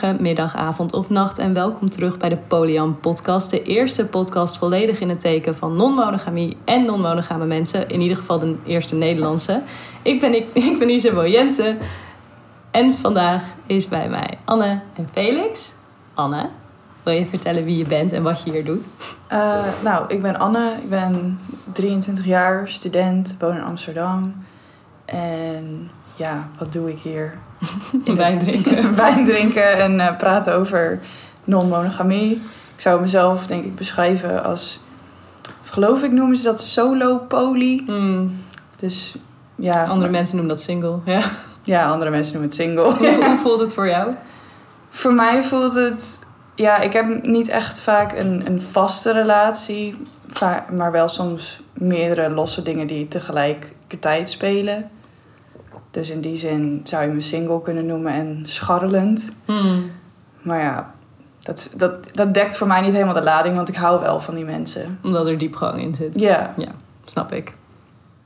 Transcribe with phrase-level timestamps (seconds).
[0.00, 3.50] morgen, middag, avond of nacht en welkom terug bij de Polian podcast.
[3.50, 7.88] De eerste podcast volledig in het teken van non-monogamie en non-monogame mensen.
[7.88, 9.62] In ieder geval de eerste Nederlandse.
[10.02, 11.78] Ik ben, ik, ik ben Isabel Jensen
[12.70, 15.72] en vandaag is bij mij Anne en Felix.
[16.14, 16.50] Anne,
[17.02, 18.88] wil je vertellen wie je bent en wat je hier doet?
[19.32, 21.38] Uh, nou, ik ben Anne, ik ben
[21.72, 24.44] 23 jaar, student, woon in Amsterdam.
[25.04, 27.38] En ja, wat doe ik hier?
[28.04, 28.94] Wijn drinken.
[28.96, 31.00] Wijn drinken en uh, praten over
[31.44, 32.32] non-monogamie.
[32.74, 34.80] Ik zou mezelf denk ik beschrijven als,
[35.62, 37.82] geloof ik noemen ze dat solo poly.
[37.86, 38.42] Hmm.
[38.76, 39.14] Dus
[39.54, 39.84] ja.
[39.84, 41.22] Andere mensen noemen dat single, ja.
[41.62, 42.94] Ja, andere mensen noemen het single.
[42.94, 44.14] Hoe, hoe voelt het voor jou?
[44.90, 46.20] Voor mij voelt het...
[46.54, 49.94] Ja, ik heb niet echt vaak een, een vaste relatie.
[50.70, 54.90] Maar wel soms meerdere losse dingen die tegelijkertijd spelen.
[55.94, 59.32] Dus in die zin zou je me single kunnen noemen en scharrelend.
[59.44, 59.90] Hmm.
[60.42, 60.94] Maar ja,
[61.40, 64.34] dat, dat, dat dekt voor mij niet helemaal de lading, want ik hou wel van
[64.34, 64.98] die mensen.
[65.02, 66.20] Omdat er diepgang in zit.
[66.20, 66.54] Ja,
[67.04, 67.52] Snap ik.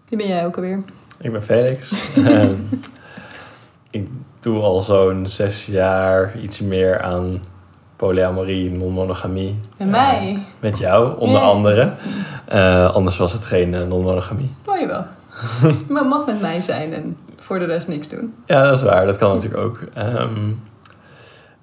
[0.08, 0.82] Wie ben jij ook alweer?
[1.20, 1.92] Ik ben Felix.
[2.16, 2.54] Ehm,
[3.90, 4.08] ik
[4.40, 7.40] doe al zo'n zes jaar iets meer aan
[7.96, 9.58] polyamorie, non-monogamie.
[9.76, 10.42] En Eh, mij?
[10.60, 11.46] met jou, onder Ja.
[11.46, 11.92] andere.
[12.44, 14.54] Eh, anders was het geen eh, non-monogamie.
[14.64, 15.04] Oh, jawel.
[15.88, 18.34] maar mag met mij zijn en voor de rest niks doen.
[18.46, 19.06] Ja, dat is waar.
[19.06, 19.80] Dat kan natuurlijk ook.
[19.94, 20.50] Ehm,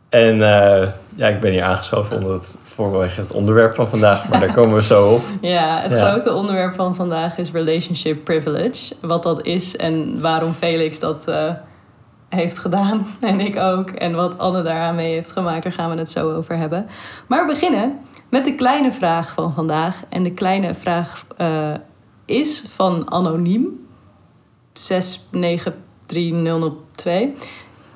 [0.10, 2.58] en eh, ja, ik ben hier aangeschoven omdat het
[3.16, 5.22] het onderwerp van vandaag, maar daar komen we zo op.
[5.42, 6.10] Ja, het Ja.
[6.10, 8.96] grote onderwerp van vandaag is relationship privilege.
[9.02, 11.52] Wat dat is en waarom Felix dat eh,
[12.30, 13.08] heeft gedaan.
[13.22, 13.90] En ik ook.
[13.90, 15.64] En wat Anne daaraan mee heeft gemaakt.
[15.64, 16.88] Daar gaan we het zo over hebben.
[17.28, 20.02] Maar we beginnen met de kleine vraag van vandaag.
[20.10, 21.48] En de kleine vraag eh,
[22.26, 23.85] is van anoniem.
[24.80, 27.34] 693002.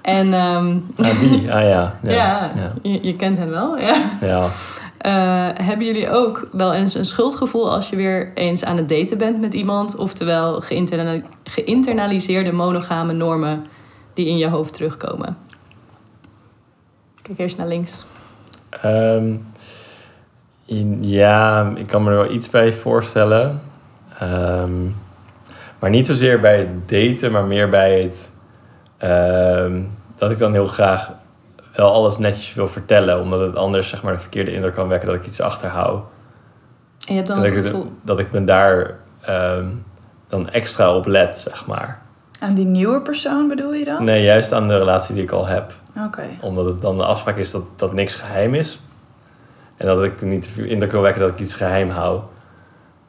[0.01, 1.99] En ehm, Ah, die, ah ja.
[2.03, 2.73] ja, Ja, ja.
[2.81, 4.01] Je, je kent hem wel, ja.
[4.21, 4.47] ja.
[4.97, 9.17] Eh, hebben jullie ook wel eens een schuldgevoel als je weer eens aan het daten
[9.17, 9.95] bent met iemand?
[9.95, 13.63] Oftewel geïnterna- geïnternaliseerde monogame normen
[14.13, 15.37] die in je hoofd terugkomen?
[17.21, 18.05] Kijk eerst naar links.
[18.69, 19.35] Ehm,
[20.65, 23.61] in- ja, ik kan me er wel iets bij voorstellen.
[24.19, 24.71] Ehm,
[25.79, 28.31] maar niet zozeer bij het daten, maar meer bij het...
[28.97, 29.83] ehm,
[30.15, 31.11] dat ik dan heel graag
[31.75, 33.21] wel alles netjes wil vertellen.
[33.21, 36.03] Omdat het anders zeg maar, de verkeerde indruk kan wekken dat ik iets achterhoud.
[37.07, 37.91] En je hebt dan dat, het ik, gevoel...
[38.01, 39.69] dat ik me daar ehm,
[40.27, 42.01] dan extra op let, zeg maar.
[42.39, 44.03] aan die nieuwe persoon bedoel je dan?
[44.03, 45.73] Nee, juist aan de relatie die ik al heb.
[46.05, 46.23] Oké.
[46.41, 48.79] Omdat het dan de afspraak is dat, dat niks geheim is.
[49.77, 52.21] En dat ik niet de indruk wil wekken dat ik iets geheim hou.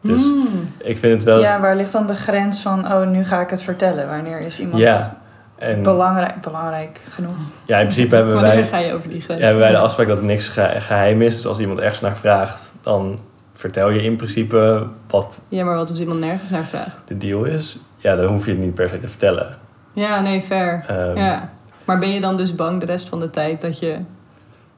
[0.02, 0.46] Dus Hmm.
[0.78, 1.46] ik vind het wel eens...
[1.46, 4.08] Ja, waar ligt dan de grens van, oh, nu ga ik het vertellen?
[4.08, 5.20] Wanneer is iemand Ja,
[5.58, 7.36] en belangrijk, belangrijk genoeg?
[7.66, 9.42] ja, in principe hebben Wanneer wij, ga je over die grens?
[9.42, 11.34] hebben wij de afspraak dat niks ge- geheim is.
[11.34, 13.18] Dus als iemand ergens naar vraagt, dan
[13.54, 16.96] vertel je in principe wat Ja, maar wat als iemand nergens naar vraagt?
[17.06, 17.78] de deal is.
[17.96, 19.56] Ja, dan hoef je het niet per se te vertellen.
[19.92, 20.84] Ja, nee, fair.
[20.88, 21.50] Ehm, Ja.
[21.84, 23.96] Maar ben je dan dus bang de rest van de tijd dat je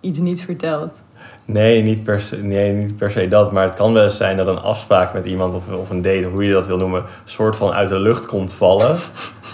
[0.01, 1.03] iets niet vertelt?
[1.45, 3.53] Nee niet, per se, nee, niet per se dat.
[3.53, 6.27] Maar het kan wel eens zijn dat een afspraak met iemand of, of een date,
[6.27, 8.97] of hoe je dat wil noemen, soort van uit de lucht komt vallen.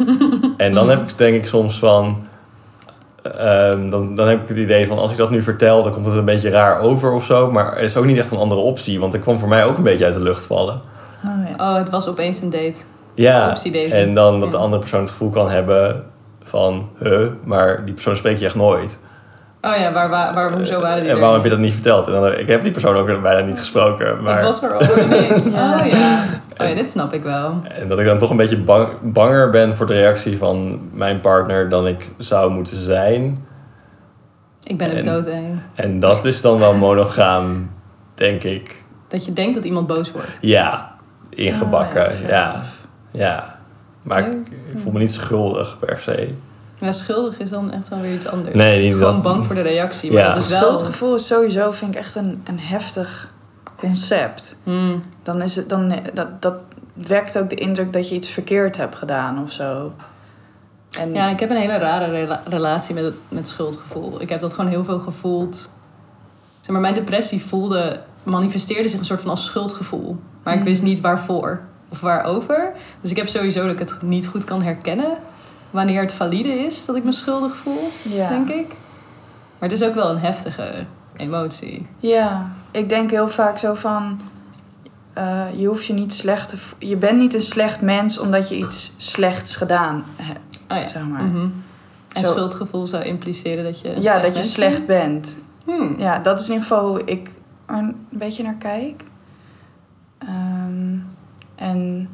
[0.57, 2.27] en dan heb ik denk ik soms van.
[3.23, 6.07] ehm, dan, dan heb ik het idee van als ik dat nu vertel, dan komt
[6.07, 7.51] het een beetje raar over of zo.
[7.51, 9.77] Maar er is ook niet echt een andere optie, want het kwam voor mij ook
[9.77, 10.81] een beetje uit de lucht vallen.
[11.25, 11.71] Oh ja.
[11.71, 12.85] Oh, het was opeens een date.
[13.15, 13.97] Ja, deze.
[13.97, 16.05] en dan dat de andere persoon het gevoel kan hebben
[16.43, 18.99] van, huh, maar die persoon spreek je echt nooit.
[19.69, 21.73] Oh ja, waar, waar, waar hoezo waren die en er waarom heb je dat niet
[21.73, 22.07] verteld?
[22.07, 24.23] En dan, ik heb die persoon ook bijna niet gesproken.
[24.23, 24.37] Maar...
[24.37, 25.45] Het was er ineens.
[25.45, 25.81] Ja.
[25.81, 26.23] Oh ja.
[26.61, 27.63] Oh ja, dit snap ik wel.
[27.69, 31.21] En dat ik dan toch een beetje bang, banger ben voor de reactie van mijn
[31.21, 33.47] partner dan ik zou moeten zijn.
[34.63, 35.61] Ik ben ook En- doodeng.
[35.75, 37.71] En dat is dan wel monogaam,
[38.15, 38.85] denk ik.
[39.09, 40.39] Dat je denkt dat iemand boos wordt.
[40.41, 40.95] Ja,
[41.31, 42.07] ingebakken.
[42.07, 42.63] Oh, ja,
[43.11, 43.59] ja.
[44.03, 46.35] Maar ik, ik voel me niet schuldig per se.
[46.81, 48.55] Ja, schuldig is dan echt wel weer iets anders.
[48.57, 49.23] Nee, niet Gewoon dat.
[49.23, 50.13] bang voor de reactie.
[50.13, 50.35] Maar Ja.
[50.35, 50.61] is wel...
[50.61, 53.29] Schuldgevoel is sowieso, vind ik echt een, een heftig
[53.77, 54.57] concept.
[54.65, 55.03] Hmm.
[55.23, 56.55] Dan is het, dan, dat, dat
[56.95, 59.93] wekt ook de indruk dat je iets verkeerd hebt gedaan of zo.
[60.99, 64.21] En Ja, ik heb een hele rare rela- relatie met, het, met schuldgevoel.
[64.23, 65.71] Ik heb dat gewoon heel veel gevoeld.
[66.61, 70.19] Zeg maar, mijn depressie voelde, manifesteerde zich een soort van als schuldgevoel.
[70.43, 70.67] Maar ik Mm.
[70.67, 72.73] wist niet waarvoor of waarover.
[73.01, 75.19] Dus ik heb sowieso dat ik het niet goed kan herkennen
[75.71, 78.29] wanneer het valide is dat ik me schuldig voel, ja.
[78.29, 78.67] denk ik.
[79.59, 80.85] Maar het is ook wel een heftige
[81.17, 81.87] emotie.
[81.99, 84.21] Ja, ik denk heel vaak zo van...
[85.13, 86.57] eh, je hoeft je niet slecht te...
[86.87, 90.39] Je bent niet een slecht mens omdat je iets slechts gedaan hebt,
[90.69, 90.87] Oh ja.
[90.87, 91.23] zeg maar.
[91.25, 91.49] Mhm.
[92.13, 93.97] En Zo- schuldgevoel zou impliceren dat je...
[94.01, 95.13] Ja, dat je slecht bent.
[95.13, 95.39] bent?
[95.65, 95.95] Hmm.
[95.99, 97.31] Ja, dat is in ieder geval hoe ik
[97.67, 99.03] er een beetje naar kijk.
[100.19, 100.97] Ehm,
[101.55, 102.09] en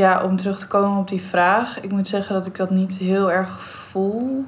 [0.00, 1.80] ja, om terug te komen op die vraag.
[1.80, 4.44] Ik moet zeggen dat ik dat niet heel erg voel.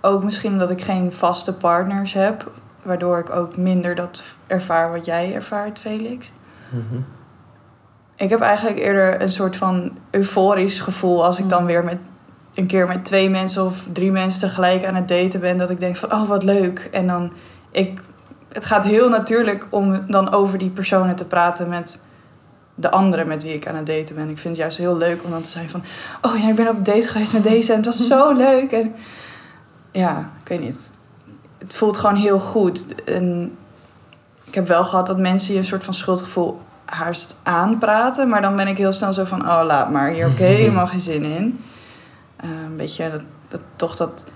[0.00, 2.50] Ook misschien omdat ik geen vaste partners heb.
[2.82, 6.32] Waardoor ik ook minder dat ervaar wat jij ervaart, Felix.
[6.70, 7.00] Mhm.
[8.16, 11.98] Ik heb eigenlijk eerder een soort van euforisch gevoel als ik dan weer met
[12.54, 15.58] een keer met twee mensen of drie mensen tegelijk aan het daten ben.
[15.58, 16.88] Dat ik denk van, oh wat leuk.
[16.92, 17.32] En dan,
[17.70, 18.00] ik,
[18.52, 22.04] het gaat heel natuurlijk om dan over die personen te praten met
[22.78, 24.28] de anderen met wie ik aan het daten ben.
[24.28, 25.82] Ik vind het juist heel leuk om dan te zijn van,
[26.22, 28.72] oh ja, ik ben op een date geweest met deze en het was zo leuk.
[28.72, 28.94] En
[29.90, 30.92] ja, ik weet niet.
[31.58, 33.04] Het voelt gewoon heel goed.
[33.04, 33.56] En
[34.44, 38.28] ik heb wel gehad dat mensen je een soort van schuldgevoel haast aanpraten.
[38.28, 40.86] Maar dan ben ik heel snel zo van, oh laat maar, hier heb ik helemaal
[40.86, 41.64] geen zin in.
[42.36, 44.26] Eh, een beetje dat, dat, toch dat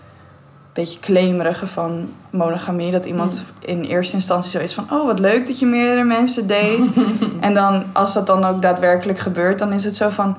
[0.73, 2.91] beetje claimerige van monogamie.
[2.91, 6.47] Dat iemand in eerste instantie zo is van, oh wat leuk dat je meerdere mensen
[6.47, 6.91] date.
[7.41, 10.37] en dan, als dat dan ook daadwerkelijk gebeurt, dan is het zo van,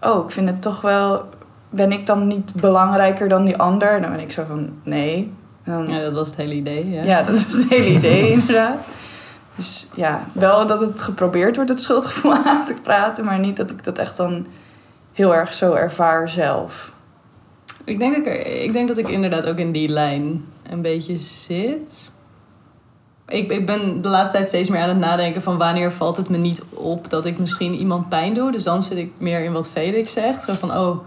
[0.00, 1.28] oh ik vind het toch wel,
[1.70, 4.00] ben ik dan niet belangrijker dan die ander?
[4.00, 5.32] Dan ben ik zo van, nee.
[5.64, 6.90] Dan, Ja, dat was het hele idee.
[6.90, 7.02] Ja.
[7.02, 8.86] ja, dat is het hele idee inderdaad.
[9.56, 13.70] Dus ja, wel dat het geprobeerd wordt het schuldgevoel aan te praten, maar niet dat
[13.70, 14.46] ik dat echt dan
[15.12, 16.92] heel erg zo ervaar zelf.
[17.84, 21.16] Ik, denk dat ik, ik denk dat ik inderdaad ook in die lijn een beetje
[21.16, 22.12] zit.
[23.28, 26.28] Ik, ik ben de laatste tijd steeds meer aan het nadenken van wanneer valt het
[26.28, 28.52] me niet op dat ik misschien iemand pijn doe.
[28.52, 30.44] Dus dan zit ik meer in wat Felix zegt.
[30.44, 30.98] Zo van, oh,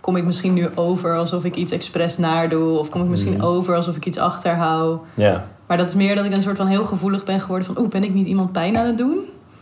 [0.00, 2.78] kom ik misschien nu over alsof ik iets expres naar doe?
[2.78, 3.44] Of kom ik misschien Mhm.
[3.44, 5.00] over alsof ik iets achterhoud?
[5.14, 5.48] Ja.
[5.66, 7.78] Maar dat is meer dat ik een soort van heel gevoelig ben geworden van...
[7.78, 9.18] oeh, ben ik niet iemand pijn aan het doen?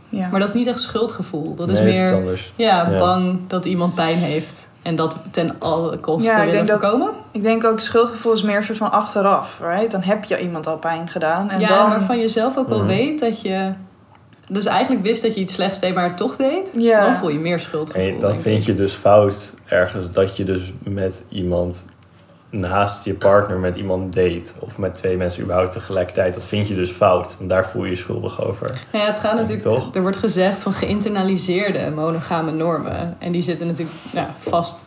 [0.09, 0.29] Ja.
[0.31, 1.55] Maar dat is niet echt schuldgevoel.
[1.55, 2.99] Dat is nee, dat is meer ja, Ja.
[2.99, 4.69] bang dat iemand pijn heeft.
[4.83, 7.11] En dat ten alle kosten Ja, ik willen denk dat- voorkomen.
[7.31, 9.91] Ik denk ook schuldgevoel is meer een soort van achteraf, right?
[9.91, 11.89] Dan heb je iemand al pijn gedaan en ja, dan...
[11.91, 12.87] waarvan je zelf ook wel Mhm.
[12.87, 13.73] weet dat je...
[14.49, 16.71] Dus eigenlijk wist dat je iets slechts deed, maar het toch deed.
[16.77, 17.01] Ja.
[17.05, 18.09] Dan voel je meer schuldgevoel.
[18.13, 18.67] En dan vind ik.
[18.67, 21.87] je dus fout ergens dat je dus met iemand
[22.59, 24.53] naast je partner met iemand date.
[24.59, 26.35] Of met twee mensen überhaupt tegelijkertijd.
[26.35, 27.35] Dat vind je dus fout.
[27.39, 28.67] Want daar voel je je schuldig over.
[28.93, 29.63] Nou ja, het gaat natuurlijk...
[29.63, 29.95] Toch?
[29.95, 33.17] Er wordt gezegd van geïnternaliseerde monogame normen.
[33.19, 34.79] En die zitten natuurlijk ja, vast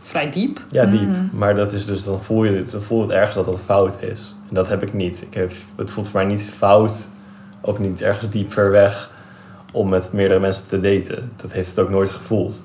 [0.00, 0.60] vrij diep.
[0.70, 1.08] Ja, diep.
[1.08, 1.24] Mhm.
[1.32, 4.34] Maar dat is dus, dan voel je dan voelt het ergens dat dat fout is.
[4.48, 5.22] En dat heb ik niet.
[5.22, 7.08] Ik heb, het voelt voor mij niet fout,
[7.60, 9.10] ook niet ergens diep ver weg,
[9.72, 11.32] om met meerdere mensen te daten.
[11.36, 12.64] Dat heeft het ook nooit gevoeld.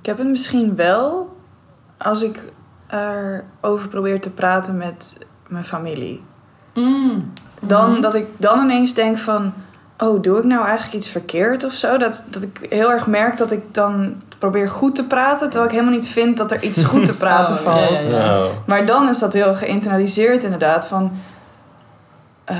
[0.00, 1.36] Ik heb het misschien wel
[1.98, 2.52] als ik
[2.94, 5.18] erover probeer te praten met
[5.48, 6.22] mijn familie.
[6.74, 7.32] Mm.
[7.60, 8.00] Dan, Mhm.
[8.00, 9.52] Dat ik dan ineens denk van...
[9.98, 11.96] Oh, doe ik nou eigenlijk iets verkeerd of zo?
[11.96, 15.50] Dat, dat ik heel erg merk dat ik dan probeer goed te praten...
[15.50, 18.08] terwijl ik helemaal niet vind dat er iets goed te praten Oh, valt.
[18.08, 20.86] Nou, Maar dan is dat heel geïnternaliseerd inderdaad.
[20.86, 21.12] Van,
[22.44, 22.56] eh,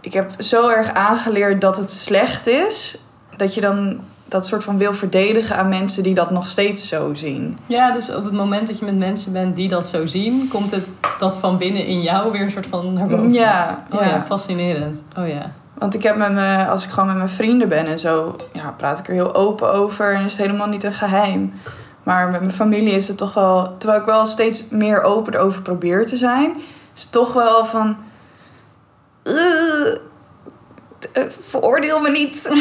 [0.00, 2.98] ik heb zo erg aangeleerd dat het slecht is...
[3.36, 4.00] dat je dan
[4.34, 7.58] dat soort van wil verdedigen aan mensen die dat nog steeds zo zien.
[7.66, 10.48] Ja, dus op het moment dat je met mensen bent die dat zo zien...
[10.48, 10.88] komt het
[11.18, 13.32] dat van binnen in jou weer een soort van naar boven.
[13.32, 14.22] Ja, Oh ja, ja.
[14.22, 15.04] fascinerend.
[15.18, 15.52] Oh ja.
[15.78, 18.72] Want ik heb met me, als ik gewoon met mijn vrienden ben en zo, ja,
[18.72, 21.52] praat ik er heel open over en is het helemaal niet een geheim.
[22.02, 25.62] Maar met mijn familie is het toch wel, terwijl ik wel steeds meer open erover
[25.62, 26.52] probeer te zijn,
[26.94, 27.96] is het toch wel van.
[29.22, 29.98] "Ugh,
[31.14, 32.34] eh, veroordeel me niet.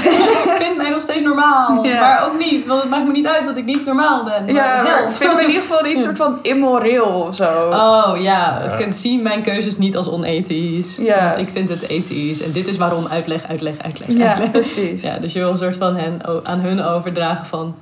[0.46, 1.84] Ik vind mij nog steeds normaal.
[1.86, 2.00] Ja.
[2.00, 4.44] Maar ook niet, want het maakt me niet uit dat ik niet normaal ben.
[4.46, 7.70] Maar ja, maar ik vind me in ieder geval niet soort van immoreel of zo.
[7.70, 8.78] Oh ja, Ja.
[8.78, 10.98] ik zie mijn keuzes niet als onethisch.
[10.98, 11.26] Ja.
[11.28, 12.42] Want ik vind het ethisch.
[12.42, 14.52] En dit is waarom uitleg, uitleg, uitleg, ja, uitleg.
[14.52, 15.04] precies.
[15.04, 17.76] Ja, dus je wil een soort van hen, aan hun overdragen van...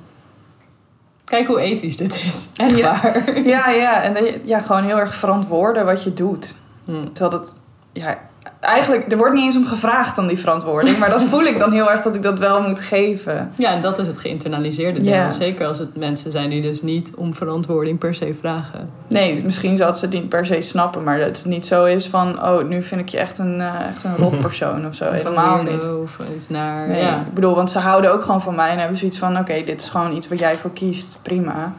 [1.24, 2.48] Kijk hoe ethisch dit is.
[2.56, 3.00] Echt Ja.
[3.02, 3.40] waar.
[3.44, 6.54] Ja, ja, en je- ja, gewoon heel erg verantwoorden wat je doet.
[6.84, 6.92] Hm.
[7.12, 7.58] Terwijl dat,
[7.92, 8.18] ja,
[8.60, 10.98] eigenlijk, er wordt niet eens om gevraagd dan die verantwoording.
[10.98, 13.52] Maar dat voel ik dan heel erg dat ik dat wel moet geven.
[13.56, 15.32] Ja, en dat is het geïnternaliseerde deel.
[15.32, 18.90] Zeker als het mensen zijn die dus niet om verantwoording per se vragen.
[19.08, 21.02] Nee, misschien zal ze het niet per se snappen.
[21.02, 23.86] Maar dat het niet zo is van, oh, nu vind ik je echt een, eh,
[23.88, 25.04] echt een rotpersoon of zo.
[25.04, 25.88] Of Helemaal niet.
[25.88, 26.88] Of iets naar...
[26.88, 27.20] Nee, Ja.
[27.20, 29.80] ik bedoel, want ze houden ook gewoon van mij en hebben zoiets van, oké, dit
[29.80, 31.72] is gewoon iets wat jij voor kiest, prima.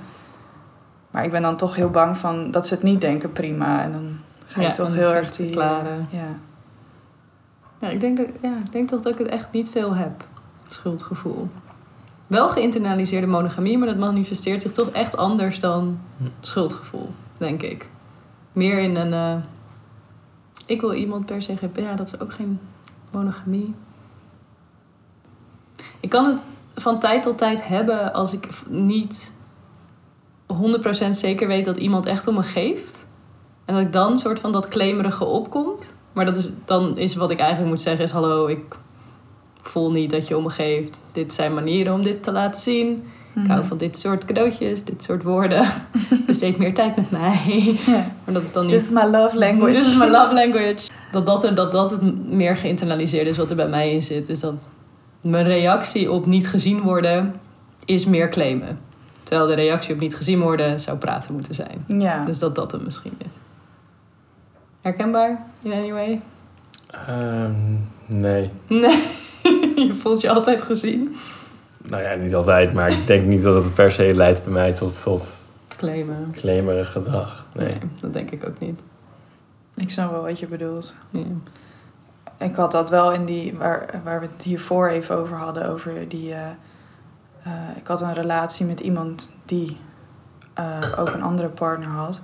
[1.12, 3.84] Maar ik ben dan toch heel bang van dat ze het niet denken, prima.
[3.84, 4.18] En dan
[4.48, 5.46] ga je Ja, toch heel erg die...
[5.46, 6.08] verklaren.
[6.10, 6.28] ja.
[7.84, 10.26] Ja, ik denk, ja, ik denk toch dat ik het echt niet veel heb.
[10.68, 11.50] Schuldgevoel.
[12.28, 16.24] Wel geïnternaliseerde monogamie, maar dat manifesteert zich toch echt anders dan Hm.
[16.42, 17.90] schuldgevoel, denk ik.
[18.52, 19.14] Meer in een.
[19.14, 19.44] eh,
[20.66, 21.58] ik wil iemand per se.
[21.58, 22.60] geen- Ja, dat is ook geen
[23.12, 23.74] monogamie.
[26.00, 26.44] Ik kan het
[26.76, 29.34] van tijd tot tijd hebben als ik niet
[30.48, 33.08] 100% zeker weet dat iemand echt om me geeft.
[33.66, 35.96] En dat ik dan soort van dat claimerige opkomt.
[36.14, 38.12] Maar dat is, dan is wat ik eigenlijk moet zeggen is...
[38.12, 38.76] Hallo, ik
[39.62, 41.02] voel niet dat je om me geeft.
[41.12, 43.04] Dit zijn manieren om dit te laten zien.
[43.36, 45.66] Ik hou van dit soort cadeautjes, dit soort woorden.
[46.26, 47.80] Besteed meer tijd met mij.
[48.24, 48.76] Maar dat is dan niet...
[48.76, 49.74] This is my love language.
[49.74, 50.78] This is my love language.
[51.12, 54.30] Dat dat, er, dat dat het meer geïnternaliseerd is wat er bij mij in zit.
[54.30, 54.70] Is dat
[55.22, 57.34] mijn reactie op niet gezien worden
[57.86, 58.80] is meer claimen.
[59.24, 61.86] Terwijl de reactie op niet gezien worden zou praten moeten zijn.
[61.88, 62.26] Ja.
[62.26, 63.32] Dus dat dat het misschien is.
[64.84, 66.22] Herkenbaar in any way?
[67.08, 67.74] Ehm,
[68.08, 68.52] nee.
[68.68, 68.98] Nee.
[69.88, 71.16] je voelt je altijd gezien.
[71.82, 74.74] Nou ja, niet altijd, maar ik denk niet dat het per se leidt bij mij
[74.74, 75.36] tot, tot
[75.68, 76.32] Claimen.
[76.32, 77.46] claimerig gedrag.
[77.54, 77.68] Nee.
[77.68, 78.82] Nee, dat denk ik ook niet.
[79.76, 80.96] Ik snap wel wat je bedoelt.
[81.10, 81.24] Ja.
[82.38, 86.08] Ik had dat wel in die, waar, waar we het hiervoor even over hadden, over
[86.10, 86.34] die...
[86.34, 86.40] eh,
[87.44, 89.78] eh, ik had een relatie met iemand die
[90.54, 92.22] eh, ook een andere partner had.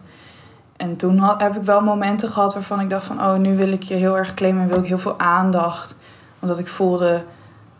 [0.80, 3.20] En toen had, heb ik wel momenten gehad waarvan ik dacht van...
[3.20, 5.96] oh, nu wil ik je heel erg claimen en wil ik heel veel aandacht.
[6.40, 7.24] Omdat ik voelde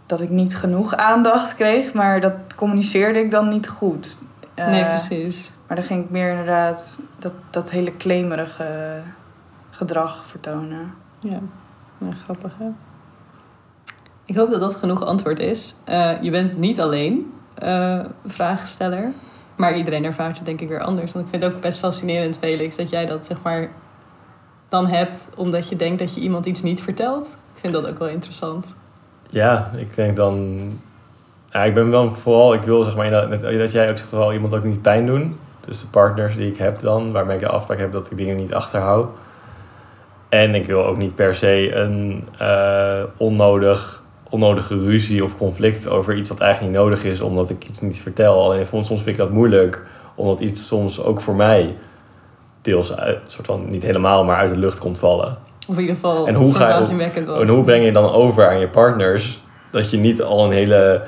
[0.06, 1.94] dat ik niet genoeg aandacht kreeg.
[1.94, 4.18] Maar dat communiceerde ik dan niet goed.
[4.54, 5.52] Eh, nee, precies.
[5.68, 9.02] Maar dan ging ik meer inderdaad dat, dat hele claimerige
[9.70, 10.94] gedrag vertonen.
[11.20, 11.40] Ja,
[11.98, 12.70] ja grappig hè.
[14.26, 15.76] Ik hoop dat dat genoeg antwoord is.
[15.84, 19.12] Eh, je bent niet alleen eh, vragensteller.
[19.60, 21.14] Maar iedereen ervaart het denk ik weer anders.
[21.14, 23.70] Want ik vind het ook best fascinerend, Felix, dat jij dat zeg maar
[24.70, 27.38] dan hebt omdat je denkt dat je iemand iets niet vertelt.
[27.54, 28.76] Ik vind dat ook wel interessant.
[29.30, 30.58] Ja, ik denk dan...
[31.52, 32.54] Ik ben wel vooral...
[32.54, 35.40] Ik wil zeg maar, dat, dat jij ook zegt, wel iemand ook niet pijn doen.
[35.66, 38.38] Dus de partners die ik heb dan, waarmee ik de afspraak heb dat ik dingen
[38.38, 39.10] niet achterhoud.
[40.30, 43.99] En ik wil ook niet per se een eh, onnodig,
[44.30, 48.02] onnodige ruzie of conflict over iets wat eigenlijk niet nodig is, omdat ik iets niet
[48.02, 48.44] vertel.
[48.44, 51.76] Alleen soms vind ik dat moeilijk, omdat iets soms ook voor mij
[52.62, 55.38] deels uit, soort van niet helemaal, maar uit de lucht komt vallen.
[55.68, 57.40] Of in ieder geval En hoe ga je-.
[57.40, 61.04] En hoe breng je dan over aan je partners dat je niet al een hele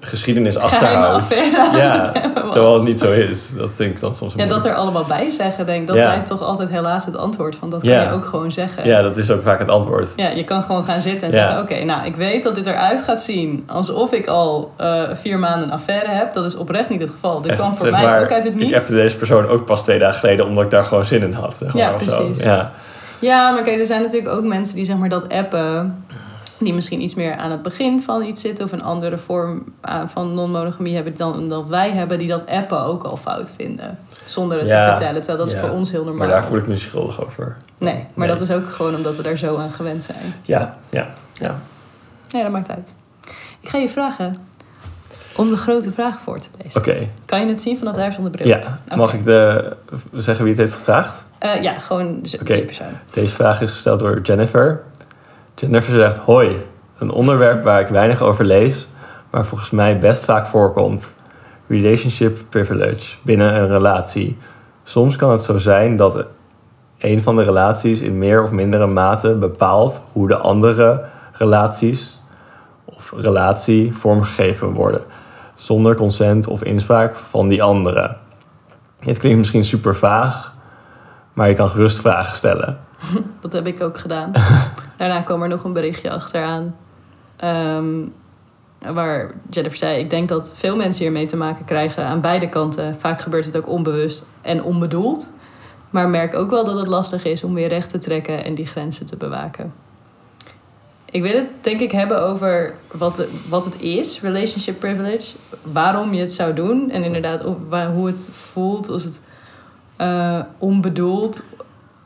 [0.00, 1.34] geschiedenis achterhoudt?
[1.76, 2.12] Ja.
[2.50, 3.52] Terwijl het niet zo is.
[3.56, 5.86] Dat vind ik dan soms Ja, dat er allemaal bij zeggen, denk ik.
[5.86, 6.04] Dat Ja.
[6.04, 7.56] blijft toch altijd helaas het antwoord.
[7.56, 8.86] Van dat kan je ook gewoon zeggen.
[8.86, 10.08] Ja, dat is ook vaak het antwoord.
[10.16, 11.40] Ja, je kan gewoon gaan zitten en Ja.
[11.46, 11.62] zeggen...
[11.62, 13.64] oké, nou, ik weet dat dit eruit gaat zien...
[13.66, 16.32] alsof ik al eh, vier maanden een affaire heb.
[16.32, 17.40] Dat is oprecht niet het geval.
[17.40, 18.74] Dit Echt, kan voor zeg mij maar, ook uit het Ik niet.
[18.74, 21.56] appte deze persoon ook pas twee dagen geleden omdat ik daar gewoon zin in had.
[21.58, 22.42] Zeg maar, Ja, precies.
[22.44, 22.70] Ja.
[23.18, 26.04] Ja, maar kijk, er zijn natuurlijk ook mensen die zeg maar dat appen...
[26.60, 28.64] die misschien iets meer aan het begin van iets zitten...
[28.64, 32.18] of een andere vorm aan- van non-monogamie hebben dan dat wij hebben...
[32.18, 33.98] die dat appen ook al fout vinden.
[34.24, 34.84] Zonder het Ja.
[34.84, 35.22] te vertellen.
[35.22, 36.26] Terwijl dat is voor ons heel normaal.
[36.26, 37.56] Maar daar voel ik me niet schuldig over.
[37.78, 38.28] Nee, maar Nee.
[38.28, 40.34] dat is ook gewoon omdat we daar zo aan gewend zijn.
[40.42, 41.60] Ja, ja, ja.
[42.30, 42.94] Nee, dat maakt uit.
[43.60, 44.36] Ik ga je vragen
[45.36, 46.80] om de grote vraag voor te lezen.
[46.80, 47.08] Oké.
[47.24, 48.46] Kan je het zien vanaf daar zonder bril?
[48.46, 49.72] Ja, mag ik de,
[50.12, 51.24] zeggen wie het heeft gevraagd?
[51.38, 52.86] Eh, ja, gewoon die persoon.
[53.10, 54.82] Deze vraag is gesteld door Jennifer.
[55.60, 56.66] Jennifer zegt: Hoi,
[56.98, 58.88] een onderwerp waar ik weinig over lees,
[59.30, 61.12] maar volgens mij best vaak voorkomt.
[61.66, 64.38] Relationship privilege binnen een relatie.
[64.84, 66.24] Soms kan het zo zijn dat
[66.98, 72.20] een van de relaties in meer of mindere mate bepaalt hoe de andere relaties
[72.84, 75.02] of relatie vormgegeven worden,
[75.54, 78.16] zonder consent of inspraak van die andere.
[78.98, 80.54] Het klinkt misschien super vaag,
[81.32, 82.78] maar je kan gerust vragen stellen.
[83.40, 84.32] Dat heb ik ook gedaan.
[85.00, 86.76] Daarna kwam er nog een berichtje achteraan.
[87.36, 87.98] ehm,
[88.78, 92.94] waar Jennifer zei: Ik denk dat veel mensen hiermee te maken krijgen aan beide kanten.
[92.94, 95.32] Vaak gebeurt het ook onbewust en onbedoeld.
[95.90, 98.66] Maar merk ook wel dat het lastig is om weer recht te trekken en die
[98.66, 99.72] grenzen te bewaken.
[101.04, 105.34] Ik wil het denk ik hebben over wat, wat het is, relationship privilege.
[105.72, 106.90] Waarom je het zou doen.
[106.90, 107.42] En inderdaad
[107.94, 109.20] hoe het voelt als het
[109.96, 111.42] eh, onbedoeld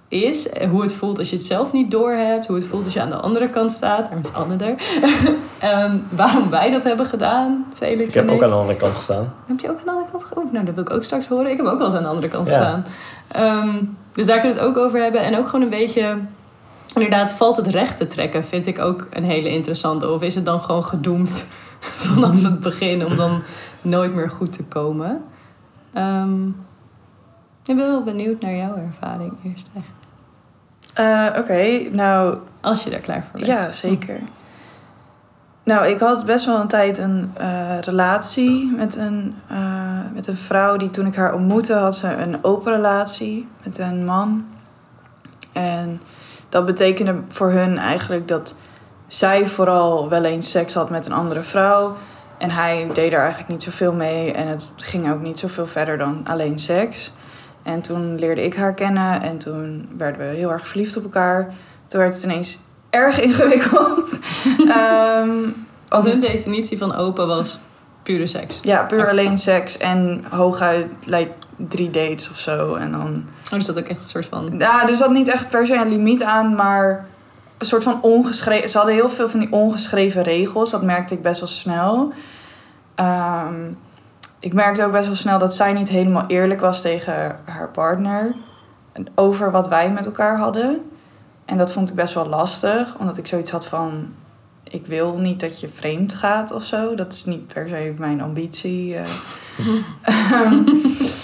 [0.08, 0.48] is.
[0.48, 2.46] En hoe het voelt als je het zelf niet doorhebt.
[2.46, 4.10] Hoe het voelt als je aan de andere kant staat.
[4.10, 4.74] Daar is Anne er.
[5.58, 8.42] Ehm, waarom wij dat hebben gedaan, Felix Ik heb en ook ik.
[8.42, 9.32] aan de andere kant gestaan.
[9.46, 10.52] Heb je ook aan de andere kant gehoord?
[10.52, 11.50] Nou, dat wil ik ook straks horen.
[11.50, 12.52] Ik heb ook wel eens aan de andere kant Ja.
[12.54, 12.84] gestaan.
[13.28, 15.20] Ehm, dus daar kunnen we het ook over hebben.
[15.20, 16.16] En ook gewoon een beetje...
[16.94, 18.44] Inderdaad, valt het recht te trekken?
[18.44, 20.10] Vind ik ook een hele interessante.
[20.10, 21.46] Of is het dan gewoon gedoemd
[21.80, 23.06] vanaf het begin...
[23.06, 23.42] om dan
[23.82, 25.22] nooit meer goed te komen?
[25.92, 26.38] Ehm,
[27.66, 30.02] ik ben wel benieuwd naar jouw ervaring eerst eigenlijk.
[30.94, 33.46] Eh, Oké, nou Als je daar klaar voor bent.
[33.46, 34.20] ja, zeker.
[35.62, 39.56] Nou, ik had best wel een tijd een eh, relatie met een, eh,
[40.14, 44.04] met een vrouw die toen ik haar ontmoette had ze een open relatie met een
[44.04, 44.44] man.
[45.52, 46.00] En
[46.48, 48.54] dat betekende voor hun eigenlijk dat
[49.06, 51.96] zij vooral wel eens seks had met een andere vrouw.
[52.38, 55.98] En hij deed er eigenlijk niet zoveel mee en het ging ook niet zoveel verder
[55.98, 57.12] dan alleen seks.
[57.64, 61.54] En toen leerde ik haar kennen en toen werden we heel erg verliefd op elkaar.
[61.86, 62.58] Toen werd het ineens
[62.90, 64.18] erg ingewikkeld.
[64.68, 65.30] Ehm,
[65.88, 67.58] Want hun definitie van open was
[68.02, 68.60] pure seks.
[68.62, 72.74] ja, puur alleen seks en hooguit like, drie dates of zo.
[72.74, 74.54] En dan Oh, dus dat ook echt een soort van...
[74.58, 77.06] Ja, er zat niet echt per se een limiet aan, maar
[77.58, 78.70] een soort van ongeschreven.
[78.70, 82.12] Ze hadden heel veel van die ongeschreven regels, dat merkte ik best wel snel.
[82.94, 83.54] Ehm,
[84.44, 88.34] ik merkte ook best wel snel dat zij niet helemaal eerlijk was tegen haar partner
[89.14, 90.90] over wat wij met elkaar hadden.
[91.44, 94.14] En dat vond ik best wel lastig, omdat ik zoiets had van:
[94.62, 96.94] ik wil niet dat je vreemd gaat of zo.
[96.94, 98.96] Dat is niet per se mijn ambitie.
[98.96, 99.04] eh.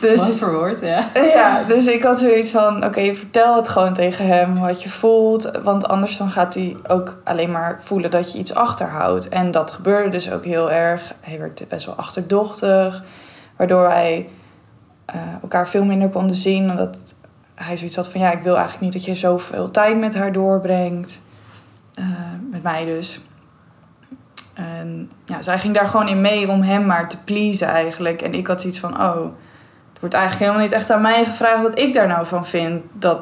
[0.00, 1.10] Dus, Mooi verwoord, ja.
[1.34, 5.50] ja, dus ik had zoiets van, oké, vertel het gewoon tegen hem wat je voelt.
[5.62, 9.28] Want anders dan gaat hij ook alleen maar voelen dat je iets achterhoudt.
[9.28, 11.14] En dat gebeurde dus ook heel erg.
[11.20, 13.02] Hij werd best wel achterdochtig.
[13.56, 14.28] Waardoor wij
[15.04, 16.70] eh, elkaar veel minder konden zien.
[16.70, 17.16] Omdat
[17.54, 20.32] hij zoiets had van, ja, ik wil eigenlijk niet dat je zoveel tijd met haar
[20.32, 21.20] doorbrengt.
[21.94, 22.04] Eh,
[22.50, 23.20] met mij dus.
[24.54, 28.22] En ja, zij ging daar gewoon in mee om hem maar te pleasen eigenlijk.
[28.22, 29.24] En ik had zoiets van, oh,
[29.92, 32.82] het wordt eigenlijk helemaal niet echt aan mij gevraagd wat ik daar nou van vind.
[32.92, 33.20] Dat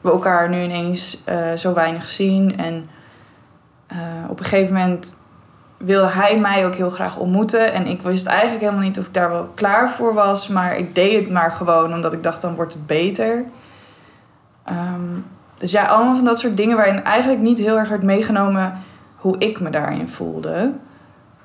[0.00, 2.58] we elkaar nu ineens eh, zo weinig zien.
[2.58, 2.88] En
[3.86, 3.98] eh,
[4.28, 5.18] op een gegeven moment
[5.76, 7.72] wilde hij mij ook heel graag ontmoeten.
[7.72, 10.48] En ik wist eigenlijk helemaal niet of ik daar wel klaar voor was.
[10.48, 13.44] Maar ik deed het maar gewoon, omdat ik dacht, dan wordt het beter.
[14.64, 15.20] Ehm,
[15.58, 18.78] dus ja, allemaal van dat soort dingen waarin eigenlijk niet heel erg werd meegenomen
[19.18, 20.72] hoe ik me daarin voelde.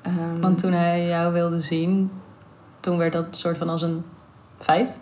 [0.02, 2.10] Ehm, Want toen hij jou wilde zien,
[2.80, 4.04] toen werd dat soort van als een
[4.58, 5.00] feit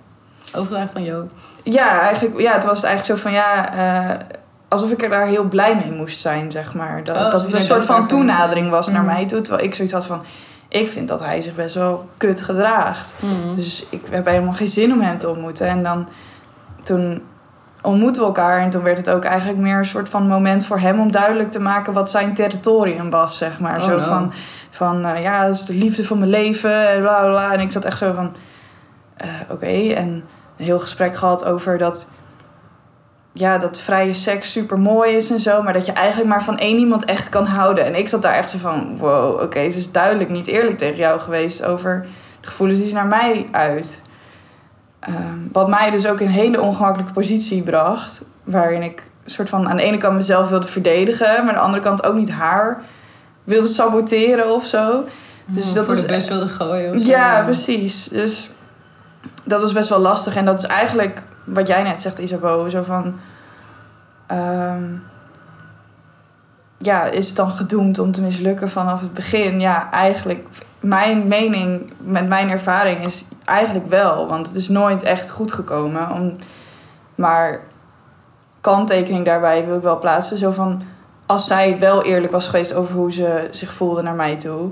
[0.54, 1.26] overgedragen van jou.
[1.62, 4.18] Ja, eigenlijk, ja, het was eigenlijk zo van ja, eh,
[4.68, 7.04] alsof ik er daar heel blij mee moest zijn, zeg maar.
[7.04, 9.12] Dat, Oh, dat het een soort van toenadering was naar Mhm.
[9.14, 9.40] mij toe.
[9.40, 10.22] Terwijl ik zoiets had van,
[10.68, 13.14] ik vind dat hij zich best wel kut gedraagt.
[13.54, 15.66] Dus ik heb helemaal geen zin om hem te ontmoeten.
[15.66, 16.08] En dan
[16.82, 17.22] toen
[17.82, 20.78] ontmoetten we elkaar en toen werd het ook eigenlijk meer een soort van moment voor
[20.78, 23.78] hem om duidelijk te maken wat zijn territorium was, zeg maar.
[23.78, 24.02] Oh, zo no.
[24.02, 24.32] van,
[24.70, 27.52] van eh, ja, dat is de liefde van mijn leven en bla bla bla.
[27.52, 28.34] En ik zat echt zo van,
[29.16, 29.92] eh, oké.
[29.94, 30.08] En
[30.56, 32.10] een heel gesprek gehad over dat,
[33.32, 36.58] ja, dat vrije seks super mooi is en zo, maar dat je eigenlijk maar van
[36.58, 37.84] één iemand echt kan houden.
[37.84, 40.96] En ik zat daar echt zo van, wow, oké, ze is duidelijk niet eerlijk tegen
[40.96, 42.06] jou geweest over
[42.40, 44.02] de gevoelens die ze naar mij uit.
[45.02, 48.22] Ehm, wat mij dus ook in een hele ongemakkelijke positie bracht.
[48.44, 51.82] Waarin ik soort van aan de ene kant mezelf wilde verdedigen, maar aan de andere
[51.82, 52.82] kant ook niet haar
[53.44, 55.04] wilde saboteren of zo.
[55.46, 57.06] Dus Dus dat dat was- bus wilde gooien of zo.
[57.06, 58.08] Ja, precies.
[58.08, 58.50] Dus
[59.44, 60.36] dat was best wel lastig.
[60.36, 62.70] En dat is eigenlijk wat jij net zegt, Isabeau.
[62.70, 63.14] Zo van...
[64.26, 64.82] ehm,
[66.78, 69.60] ja, is het dan gedoemd om te mislukken vanaf het begin?
[69.60, 70.46] Ja, eigenlijk...
[70.80, 74.26] Mijn mening met mijn ervaring is eigenlijk wel.
[74.26, 76.10] Want het is nooit echt goed gekomen.
[76.10, 76.32] Om,
[77.14, 77.60] maar
[78.60, 80.36] kanttekening daarbij wil ik wel plaatsen.
[80.38, 80.82] Zo van...
[81.26, 84.70] Als zij wel eerlijk was geweest over hoe ze zich voelde naar mij toe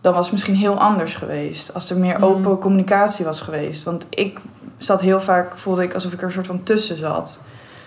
[0.00, 1.74] dan was het misschien heel anders geweest.
[1.74, 2.24] Als er meer Mhm.
[2.24, 3.84] open communicatie was geweest.
[3.84, 4.40] Want ik
[4.76, 7.40] zat heel vaak, voelde ik alsof ik er een soort van tussen zat.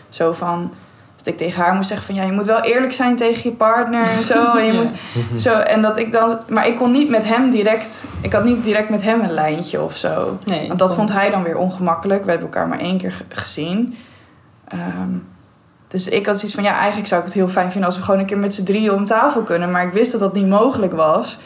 [0.10, 0.72] Zo van,
[1.24, 2.16] dat ik tegen haar moest zeggen van...
[2.16, 4.34] ja, je moet wel eerlijk zijn tegen je partner en zo.
[4.58, 4.82] En, je Ja.
[4.82, 6.40] moet, zo en dat ik dan...
[6.50, 8.06] Maar ik kon niet met hem direct...
[8.22, 10.38] Ik had niet direct met hem een lijntje of zo.
[10.46, 12.24] Nee, Want dat kon- vond hij dan weer ongemakkelijk.
[12.24, 13.96] We hebben elkaar maar één keer ge- gezien.
[14.68, 15.10] Ehm,
[15.88, 18.04] dus ik had zoiets van, ja, eigenlijk zou ik het heel fijn vinden als we
[18.04, 19.72] gewoon een keer met z'n drieën om tafel kunnen.
[19.72, 21.38] Maar ik wist dat dat niet mogelijk was,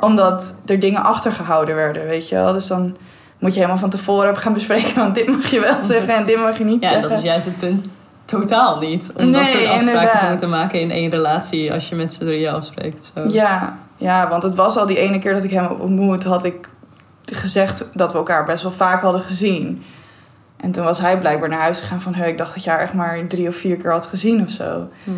[0.00, 2.52] omdat er dingen achtergehouden werden, weet je wel.
[2.52, 2.96] Dus dan
[3.38, 6.38] moet je helemaal van tevoren gaan bespreken, want dit mag je wel zeggen en dit
[6.38, 7.08] mag je niet Ja, zeggen.
[7.08, 7.88] dat is juist het punt
[8.28, 9.12] totaal niet.
[9.16, 12.52] Om dat soort afspraken te moeten maken in één relatie als je met z'n drieën
[12.54, 13.36] afspreekt of zo.
[13.36, 16.68] Ja, ja, want het was al die ene keer dat ik hem ontmoet, had ik
[17.24, 19.82] gezegd dat we elkaar best wel vaak hadden gezien.
[20.56, 22.80] En toen was hij blijkbaar naar huis gegaan van, "Hey, ik dacht dat je haar
[22.80, 24.88] echt maar drie of vier keer had gezien of zo.
[25.04, 25.10] Hm.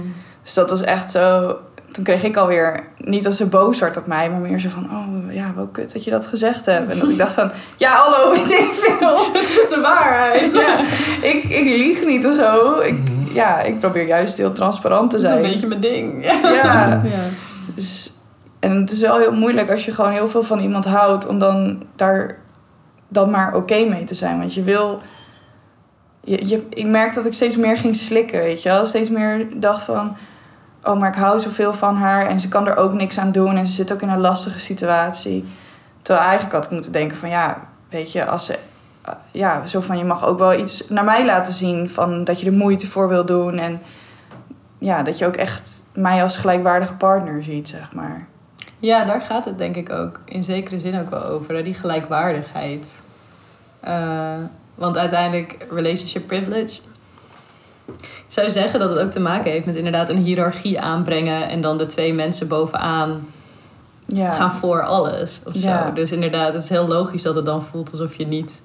[0.43, 1.57] Dus dat was echt zo.
[1.93, 4.85] Toen kreeg ik alweer, niet dat ze boos werd op mij, maar meer zo van:
[4.85, 6.91] Oh ja, wel kut dat je dat gezegd hebt.
[6.91, 9.33] En dat ik dacht van: Ja, hallo, weet ik veel.
[9.33, 10.53] Het is de waarheid.
[10.53, 10.79] Ja,
[11.29, 12.81] ik, ik lieg niet of zo.
[12.81, 12.99] Ik,
[13.33, 15.45] ja, ik probeer juist heel transparant te Dat is zijn.
[15.45, 16.25] een beetje mijn ding.
[16.25, 17.03] Ja.
[17.05, 17.29] Ja.
[17.75, 18.13] Dus,
[18.61, 21.39] en het is wel heel moeilijk als je gewoon heel veel van iemand houdt, om
[21.39, 22.39] dan daar
[23.09, 24.39] dan maar oké mee te zijn.
[24.39, 25.01] Want je wil.
[26.25, 28.87] Je, je, ik merk dat ik steeds meer ging slikken, weet je wel.
[28.87, 30.17] Steeds meer dacht van.
[30.85, 33.57] Oh, maar ik hou zoveel van haar en ze kan er ook niks aan doen
[33.57, 35.45] en ze zit ook in een lastige situatie.
[36.03, 38.59] Terwijl eigenlijk had ik moeten denken van ja, weet je, als ze.
[39.31, 42.47] Ja, zo van je mag ook wel iets naar mij laten zien van dat je
[42.47, 43.83] er moeite voor wil doen en
[44.79, 48.27] ja, dat je ook echt mij als gelijkwaardige partner ziet, zeg maar.
[48.79, 51.65] Ja, daar gaat het denk ik ook in zekere zin ook wel over.
[51.65, 53.03] Die gelijkwaardigheid.
[53.81, 54.35] Eh,
[54.75, 56.81] Want uiteindelijk, relationship privilege.
[57.99, 61.61] Ik zou zeggen dat het ook te maken heeft met inderdaad een hiërarchie aanbrengen en
[61.61, 63.27] dan de twee mensen bovenaan
[64.07, 64.31] Ja.
[64.33, 65.93] gaan voor alles of zo.
[65.95, 68.63] Dus inderdaad, het is heel logisch dat het dan voelt alsof je niet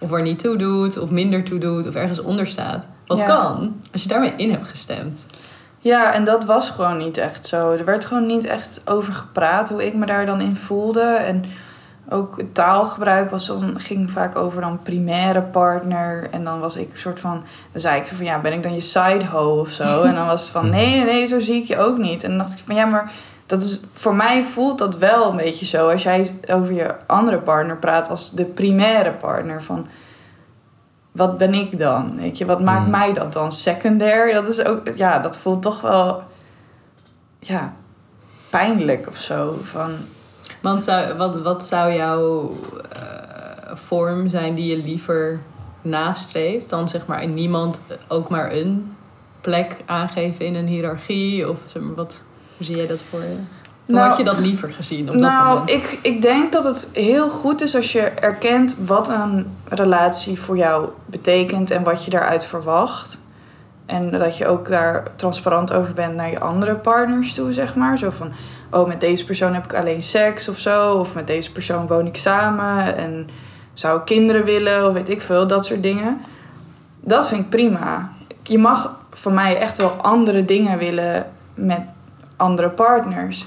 [0.00, 2.88] of er niet toe doet, of minder toe doet, of ergens onder staat.
[3.06, 3.24] Wat Ja.
[3.24, 5.26] kan als je daarmee in hebt gestemd.
[5.80, 7.72] Ja, en dat was gewoon niet echt zo.
[7.72, 11.00] Er werd gewoon niet echt over gepraat hoe ik me daar dan in voelde.
[11.02, 11.44] En
[12.10, 16.28] ook het taalgebruik was dan, ging vaak over dan primaire partner.
[16.30, 17.44] En dan was ik een soort van...
[17.72, 20.02] Dan zei ik van ja, ben ik dan je sideho of zo?
[20.02, 22.22] En dan was het van nee, nee, nee, zo zie ik je ook niet.
[22.22, 23.12] En dan dacht ik van ja, maar
[23.46, 25.88] dat is, voor mij voelt dat wel een beetje zo.
[25.90, 29.62] Als jij over je andere partner praat als de primaire partner.
[29.62, 29.86] Van
[31.12, 32.16] wat ben ik dan?
[32.16, 32.90] Weet je, wat maakt Hmm.
[32.90, 34.32] mij dat dan secundair?
[34.32, 36.22] Dat is ook, ja, dat voelt toch wel,
[37.38, 37.74] ja,
[38.50, 39.58] pijnlijk of zo.
[39.62, 39.90] Van,
[40.60, 42.52] Want zou, wat, wat zou jouw
[42.92, 43.00] eh,
[43.72, 45.40] vorm zijn die je liever
[45.82, 46.68] nastreeft?
[46.68, 48.96] Dan zeg maar in niemand ook maar een
[49.40, 51.48] plek aangeven in een hiërarchie?
[51.48, 52.24] Of zeg maar, wat,
[52.56, 53.36] hoe zie jij dat voor je?
[53.86, 55.70] Hoe Nou, had je dat liever gezien op dat nou, moment?
[55.70, 60.56] ik, ik denk dat het heel goed is als je erkent wat een relatie voor
[60.56, 63.18] jou betekent en wat je daaruit verwacht.
[63.88, 67.98] En dat je ook daar transparant over bent naar je andere partners toe, zeg maar.
[67.98, 68.32] Zo van,
[68.70, 70.92] oh, met deze persoon heb ik alleen seks of zo.
[70.92, 73.28] Of met deze persoon woon ik samen en
[73.72, 76.20] zou ik kinderen willen of weet ik veel, dat soort dingen.
[77.00, 78.12] Dat vind ik prima.
[78.42, 81.80] Je mag van mij echt wel andere dingen willen met
[82.36, 83.46] andere partners.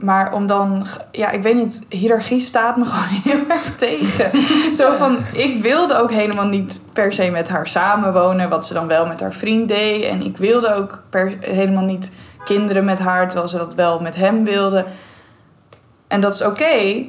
[0.00, 4.30] Maar om dan, ja, ik weet niet, hiërarchie staat me gewoon heel erg tegen.
[4.74, 8.86] Zo van, ik wilde ook helemaal niet per se met haar samenwonen, wat ze dan
[8.86, 10.04] wel met haar vriend deed.
[10.04, 12.12] En ik wilde ook per, helemaal niet
[12.44, 14.84] kinderen met haar, terwijl ze dat wel met hem wilde.
[16.08, 17.04] En dat is oké,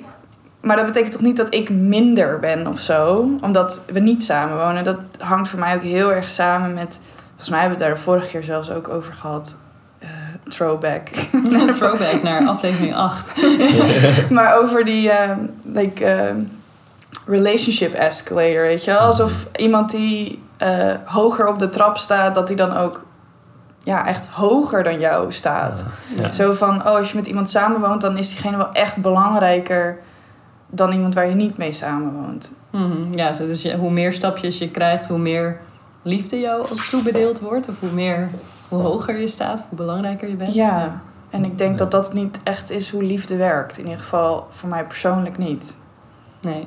[0.62, 4.84] maar dat betekent toch niet dat ik minder ben of zo, omdat we niet samenwonen.
[4.84, 8.04] Dat hangt voor mij ook heel erg samen met, volgens mij hebben we het daar
[8.04, 9.58] de vorige keer zelfs ook over gehad.
[10.52, 11.08] Throwback.
[11.32, 13.36] Een throwback naar aflevering 8.
[14.30, 16.36] maar over die eh, like, eh,
[17.26, 19.00] relationship escalator, weet je wel?
[19.00, 23.06] Alsof iemand die eh, hoger op de trap staat, dat die dan ook
[23.84, 25.84] ja, echt hoger dan jou staat.
[26.18, 26.32] Ja.
[26.32, 30.00] Zo van, oh, als je met iemand samenwoont, dan is diegene wel echt belangrijker
[30.68, 32.52] dan iemand waar je niet mee samenwoont.
[32.72, 35.60] Mhm, Ja, dus je, hoe meer stapjes je krijgt, hoe meer
[36.02, 37.70] liefde jou ook toebedeeld wordt.
[37.70, 38.30] Of hoe, meer,
[38.72, 40.54] hoe hoger je staat, hoe belangrijker je bent.
[40.54, 41.78] Ja, en ik denk Ja.
[41.78, 43.78] dat dat niet echt is hoe liefde werkt.
[43.78, 45.78] In ieder geval voor mij persoonlijk niet.
[46.42, 46.66] Nee.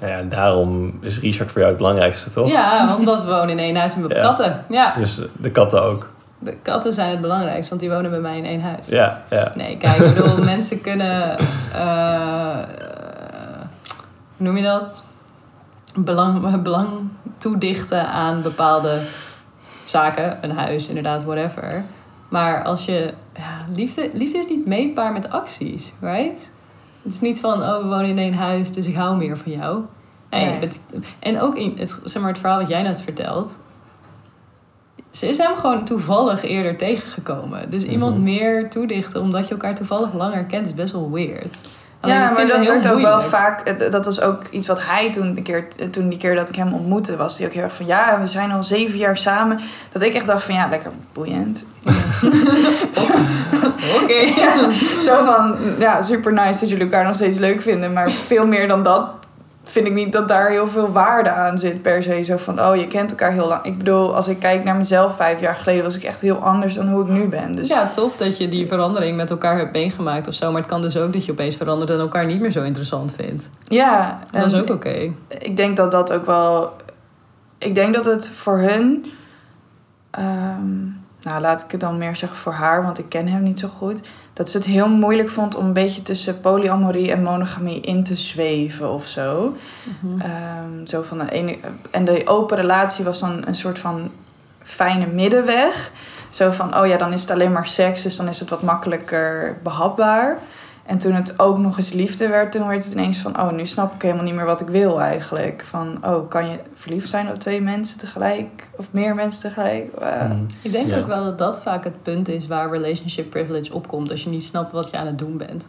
[0.00, 2.50] Nou ja, daarom is Richard voor jou het belangrijkste, toch?
[2.50, 4.28] Ja, want we wonen in één huis en we hebben Ja.
[4.34, 4.64] katten.
[4.68, 6.08] Ja, Dus eh, de katten ook.
[6.38, 8.86] de katten zijn het belangrijkste, want die wonen bij mij in één huis.
[8.86, 9.52] Ja, ja.
[9.54, 11.38] Nee, kijk, ik bedoel, mensen kunnen...
[11.72, 12.66] eh, eh,
[14.36, 15.06] hoe noem je dat?
[15.94, 16.88] Belang, belang
[17.38, 18.98] toedichten aan bepaalde
[19.90, 20.38] zaken.
[20.40, 21.84] Een huis, inderdaad, whatever.
[22.28, 23.14] Maar als je...
[23.36, 26.52] Ja, liefde, liefde is niet meetbaar met acties, right?
[27.02, 29.52] Het is niet van, oh, we wonen in één huis, dus ik hou meer van
[29.52, 29.82] jou.
[30.28, 30.58] En, je Nee.
[30.58, 30.80] bent-
[31.18, 33.58] en ook in het, zeg maar, het verhaal wat jij net vertelt...
[35.10, 37.70] Ze is hem gewoon toevallig eerder tegengekomen.
[37.70, 38.22] Dus iemand Mhm.
[38.22, 41.70] meer toedichten omdat je elkaar toevallig langer kent is best wel weird.
[42.00, 43.60] Alleen ja, maar dat werd ook wel vaak.
[43.60, 46.54] eh, Dat was ook iets wat hij toen de keer, toen die keer dat ik
[46.56, 49.60] hem ontmoette, was hij ook heel erg van ja, we zijn al zeven jaar samen.
[49.92, 51.66] Dat ik echt dacht van ja, lekker boeiend.
[54.02, 54.26] Oké.
[55.06, 58.68] Zo van ja, super nice dat jullie elkaar nog steeds leuk vinden, maar veel meer
[58.68, 59.10] dan dat
[59.70, 62.22] vind ik niet dat daar heel veel waarde aan zit per se.
[62.22, 63.64] Zo van oh, je kent elkaar heel lang.
[63.64, 66.74] Ik bedoel, als ik kijk naar mezelf vijf jaar geleden, was ik echt heel anders
[66.74, 67.54] dan hoe ik nu ben.
[67.54, 70.50] Dus Ja, tof dat je die verandering met elkaar hebt meegemaakt of zo.
[70.52, 73.14] Maar het kan dus ook dat je opeens verandert en elkaar niet meer zo interessant
[73.14, 73.50] vindt.
[73.64, 75.12] ja, En dat is ook oké.
[75.28, 76.72] ik denk dat dat ook wel.
[77.58, 79.06] Ik denk dat het voor hun.
[80.10, 80.78] ehm,
[81.20, 83.68] nou, laat ik het dan meer zeggen voor haar, want ik ken hem niet zo
[83.68, 84.10] goed.
[84.40, 88.16] Dat ze het heel moeilijk vond om een beetje tussen polyamorie en monogamie in te
[88.16, 89.56] zweven of zo.
[89.84, 90.20] Mhm.
[90.20, 91.58] Ehm, zo van de ene,
[91.90, 94.10] en de open relatie was dan een soort van
[94.62, 95.90] fijne middenweg.
[96.30, 98.62] Zo van, oh ja, dan is het alleen maar seks, dus dan is het wat
[98.62, 100.38] makkelijker behapbaar.
[100.86, 103.40] En toen het ook nog eens liefde werd, toen werd het ineens van...
[103.42, 105.62] oh, nu snap ik helemaal niet meer wat ik wil eigenlijk.
[105.66, 108.68] Van, oh, kan je verliefd zijn op twee mensen tegelijk?
[108.76, 109.92] Of meer mensen tegelijk?
[110.00, 110.46] Eh, Mm.
[110.62, 110.98] Ik denk Ja.
[110.98, 114.10] ook wel dat dat vaak het punt is waar relationship privilege opkomt.
[114.10, 115.68] Als je niet snapt wat je aan het doen bent.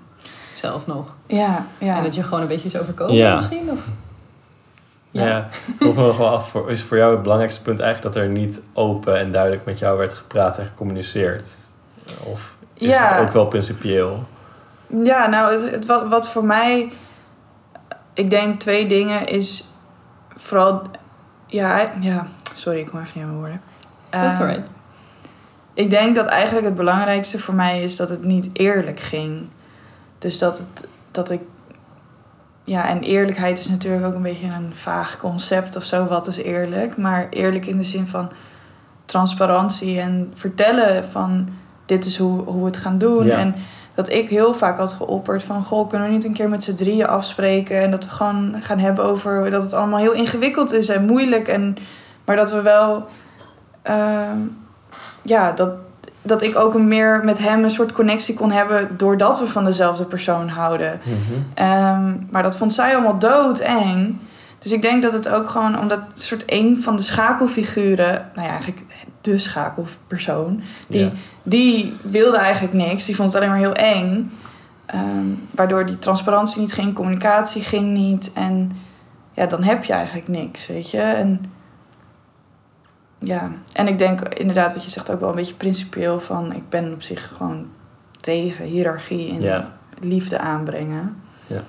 [0.54, 1.16] Zelf nog.
[1.28, 1.98] Ja, ja.
[1.98, 3.34] En dat je gewoon een beetje is overkomen Ja.
[3.36, 3.70] misschien.
[3.72, 3.80] Of...
[5.10, 5.26] Ja.
[5.28, 5.38] ja.
[5.68, 8.24] Ik vroeg me nog wel af, voor, is voor jou het belangrijkste punt eigenlijk dat
[8.24, 11.50] er niet open en duidelijk met jou werd gepraat en gecommuniceerd?
[12.24, 13.14] Of is Ja.
[13.16, 14.24] het ook wel principieel?
[15.04, 16.92] Ja, nou, het, het, wat, wat voor mij
[18.14, 19.74] ik denk twee dingen is
[20.36, 20.82] vooral...
[21.48, 23.62] Ja, ja sorry, ik kom even niet aan mijn woorden.
[24.10, 24.70] That's alright.
[25.74, 29.48] Ik denk dat eigenlijk het belangrijkste voor mij is dat het niet eerlijk ging.
[30.18, 31.42] Dus dat, het, dat ik.
[32.64, 36.06] Ja, en eerlijkheid is natuurlijk ook een beetje een vaag concept of zo.
[36.06, 36.98] Wat is eerlijk?
[36.98, 38.32] Maar eerlijk in de zin van
[39.06, 41.50] transparantie en vertellen van
[41.86, 43.26] dit is hoe, hoe we het gaan doen.
[43.26, 43.38] Ja.
[43.38, 43.56] En
[43.94, 45.64] dat ik heel vaak had geopperd van...
[45.64, 47.82] Goh, kunnen we niet een keer met z'n drieën afspreken...
[47.82, 51.48] en dat we gewoon gaan hebben over dat het allemaal heel ingewikkeld is en moeilijk.
[51.48, 51.78] En,
[52.26, 53.06] maar dat we wel...
[53.82, 54.38] ehm,
[55.22, 55.70] ja, dat,
[56.22, 58.90] dat ik ook een meer met hem een soort connectie kon hebben...
[58.98, 61.00] doordat we van dezelfde persoon houden.
[61.04, 61.18] Mhm.
[61.54, 64.18] Ehm, maar dat vond zij allemaal doodeng.
[64.60, 68.48] Dus ik denk dat het ook gewoon omdat het soort een van de schakelfiguren, nou
[68.48, 68.82] ja, eigenlijk
[69.22, 71.12] de schakelpersoon, die, Ja.
[71.44, 73.06] die wilde eigenlijk niks.
[73.06, 74.32] Die vond het alleen maar heel eng.
[74.86, 78.32] Ehm, waardoor die transparantie niet ging, communicatie ging niet.
[78.34, 78.72] En
[79.34, 81.02] ja, dan heb je eigenlijk niks, weet je.
[81.02, 81.42] En
[83.20, 86.54] ja, en ik denk inderdaad wat je zegt ook wel een beetje principieel van...
[86.54, 87.68] ik ben op zich gewoon
[88.18, 89.72] tegen hiërarchie en Ja.
[90.00, 91.16] liefde aanbrengen.
[91.48, 91.62] Ja.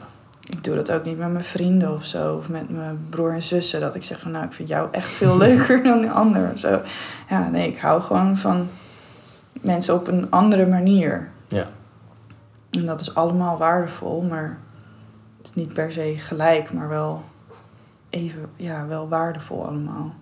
[0.52, 2.36] Ik doe dat ook niet met mijn vrienden of zo.
[2.36, 3.80] Of met mijn broer en zussen.
[3.80, 6.58] Dat ik zeg van nou, ik vind jou echt veel leuker dan die ander.
[6.58, 6.80] Zo.
[7.28, 8.68] Ja, nee, ik hou gewoon van
[9.52, 11.30] mensen op een andere manier.
[11.48, 11.66] Ja.
[12.70, 14.58] En dat is allemaal waardevol, maar
[15.52, 17.24] niet per se gelijk, maar wel
[18.10, 20.14] even, ja, wel waardevol allemaal.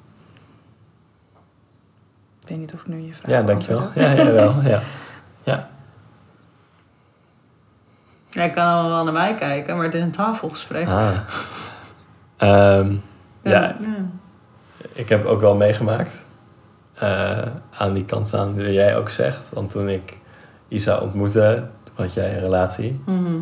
[2.40, 3.90] Ik weet niet of ik nu je vraag Ja, dankjewel.
[3.94, 4.54] Ja, jawel.
[4.62, 4.80] Ja.
[5.42, 5.68] Ja.
[8.30, 10.88] Ja, ik kan allemaal wel naar mij kijken, maar het is een tafelgesprek.
[10.88, 11.08] Ah.
[12.36, 12.92] Ehm,
[13.42, 13.76] ja, ja.
[14.92, 16.26] ik heb ook wel meegemaakt.
[16.94, 17.38] eh,
[17.78, 19.50] aan die kant staan die jij ook zegt.
[19.52, 20.18] Want toen ik
[20.68, 21.62] Isa ontmoette,
[21.94, 23.00] had jij een relatie.
[23.06, 23.38] Mhm.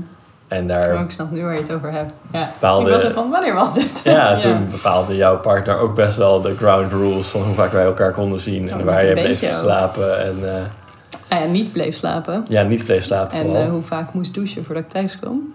[0.48, 2.12] En daar, Oh, ik snap nu waar je het over hebt.
[2.33, 2.51] Ja.
[2.53, 4.01] Bepaalde- Ik was er van, wanneer was dit?
[4.05, 7.85] ja, toen bepaalde jouw partner ook best wel de ground rules van hoe vaak wij
[7.85, 8.70] elkaar konden zien.
[8.70, 10.24] en Oh, waar met je bleef slapen.
[10.24, 10.62] En eh,
[11.28, 12.44] Ah ja, niet bleef slapen.
[12.48, 15.50] ja, niet bleef slapen En eh, hoe vaak moest douchen voordat ik thuis kwam.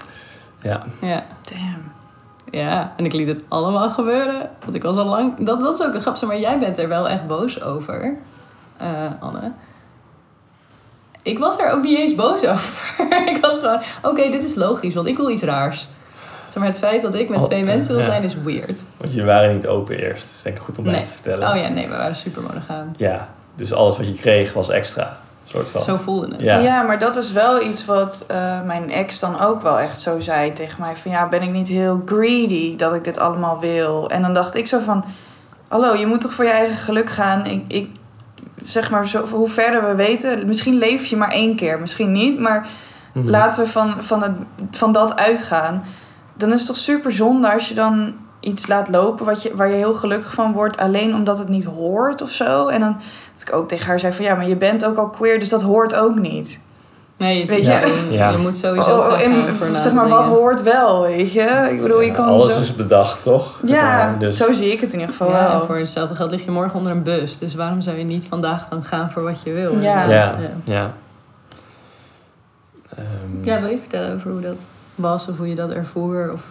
[0.62, 0.84] ja.
[1.02, 1.24] Ja.
[1.52, 1.92] Damn.
[2.52, 4.50] ja, en ik liet het allemaal gebeuren.
[4.64, 5.46] Want ik was al lang...
[5.46, 8.18] Dat, dat is ook een grap, zeg maar jij bent er wel echt boos over,
[8.78, 8.88] eh,
[9.20, 9.52] Anne.
[11.22, 12.94] Ik was er ook niet eens boos over.
[13.26, 15.88] ik was gewoon, oké, dit is logisch, want ik wil iets raars.
[16.48, 18.04] Zeg maar, het feit dat ik met Oh, twee mensen wil ja.
[18.10, 18.84] zijn is weird.
[18.98, 20.30] Want jullie waren niet open eerst.
[20.32, 21.02] Dus denk ik goed om mij Nee.
[21.04, 21.50] te vertellen.
[21.50, 22.94] Oh ja, nee, we waren super monogaam.
[22.98, 25.18] Ja, dus alles wat je kreeg was extra.
[25.54, 25.82] Soort van.
[25.82, 26.42] Zo voelde het.
[26.42, 26.58] Ja.
[26.58, 26.82] Ja.
[26.82, 30.52] maar dat is wel iets wat eh, mijn ex dan ook wel echt zo zei
[30.54, 30.96] tegen mij.
[30.96, 34.10] Van ja, ben ik niet heel greedy dat ik dit allemaal wil?
[34.10, 35.04] En dan dacht ik zo van,
[35.68, 37.46] hallo, je moet toch voor je eigen geluk gaan?
[37.46, 37.90] Ik, ik
[38.64, 42.40] zeg maar, zo, hoe verder we weten, misschien leef je maar één keer, misschien niet.
[42.40, 42.68] Maar
[43.14, 43.30] Mhm.
[43.30, 44.32] laten we van, van, het,
[44.72, 45.84] van dat uitgaan.
[46.34, 49.68] Dan is het toch super zonde als je dan iets laat lopen wat je, waar
[49.70, 52.68] je heel gelukkig van wordt, alleen omdat het niet hoort of zo.
[52.68, 52.98] En dan
[53.34, 55.50] dat ik ook tegen haar zei van ja, maar je bent ook al queer, dus
[55.50, 56.62] dat hoort ook niet.
[57.18, 58.30] Nee, je, Weet je- Ja.
[58.30, 61.68] je moet sowieso Oh, gaan en voor zeg maar, wat hoort wel, weet je?
[61.72, 62.60] Ik bedoel, je kan alles zo...
[62.62, 63.60] is bedacht, toch?
[63.66, 65.60] Ja, dus, zo zie ik het in ieder geval Ja, wel.
[65.62, 67.40] en voor hetzelfde geld lig je morgen onder een bus.
[67.40, 69.80] Dus waarom zou je niet vandaag dan gaan voor wat je wil?
[69.80, 70.04] Ja.
[70.10, 70.94] ja, ja.
[72.98, 73.06] Ehm,
[73.44, 74.58] Ja, wil je vertellen over hoe dat
[74.96, 76.32] was of hoe je dat ervoer?
[76.34, 76.42] Of,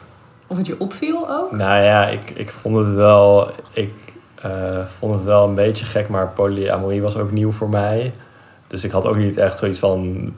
[0.47, 1.53] of het je opviel ook?
[1.53, 3.51] Nou ja, ik, ik vond het wel...
[3.73, 4.12] Ik
[4.43, 8.13] eh, vond het wel een beetje gek, maar polyamorie was ook nieuw voor mij.
[8.67, 10.33] Dus ik had ook niet echt zoiets van...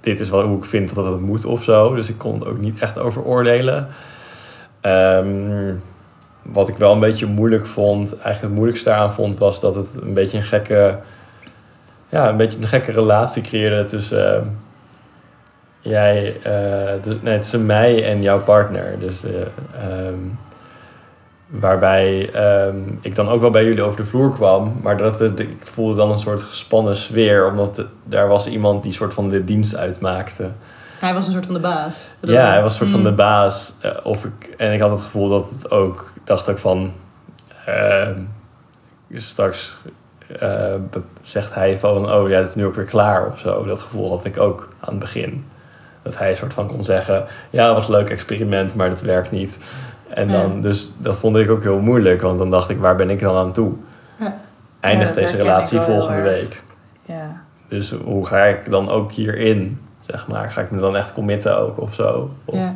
[0.00, 1.94] Dit is wel hoe ik vind dat het moet of zo.
[1.94, 3.88] Dus ik kon het ook niet echt over oordelen.
[4.80, 5.74] Ehm,
[6.42, 8.12] wat ik wel een beetje moeilijk vond...
[8.12, 9.38] Eigenlijk het moeilijkste aan vond...
[9.38, 10.98] was dat het een beetje een gekke...
[12.08, 14.36] Ja, een beetje een gekke relatie creëerde tussen...
[14.36, 14.46] eh,
[15.90, 18.98] jij, eh, dus, nee, tussen mij en jouw partner.
[19.00, 19.32] Dus eh,
[19.74, 20.18] ehm,
[21.46, 25.40] waarbij ehm, ik dan ook wel bij jullie over de vloer kwam, maar dat het,
[25.40, 29.44] ik voelde dan een soort gespannen sfeer, omdat daar was iemand die soort van de
[29.44, 30.50] dienst uitmaakte.
[31.00, 32.08] Hij was een soort van de baas.
[32.20, 33.74] bedoel Ja, hij was een soort van de baas.
[33.80, 36.92] eh, of ik, en ik had het gevoel dat het ook, ik dacht ook van,
[37.66, 38.20] ehm,
[39.14, 39.76] straks
[40.38, 40.74] eh,
[41.22, 43.64] zegt hij van, oh ja, het is nu ook weer klaar of zo.
[43.64, 45.44] Dat gevoel had ik ook aan het begin.
[46.02, 49.00] Dat hij een soort van kon zeggen, ja, het was een leuk experiment, maar dat
[49.00, 49.58] werkt niet.
[50.16, 50.60] En dan, Ja.
[50.60, 53.36] dus dat vond ik ook heel moeilijk, want dan dacht ik, waar ben ik dan
[53.36, 53.72] aan toe?
[54.18, 54.36] Ja.
[54.80, 56.62] Eindigt deze relatie volgende week?
[57.04, 57.40] Ja.
[57.68, 60.52] Dus hoe ga ik dan ook hierin, zeg maar?
[60.52, 62.30] Ga ik me dan echt committen ook of zo?
[62.44, 62.74] Of, Ja.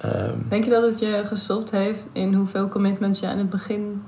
[0.00, 4.02] ehm, Denk je dat het je gestopt heeft in hoeveel commitments je aan het begin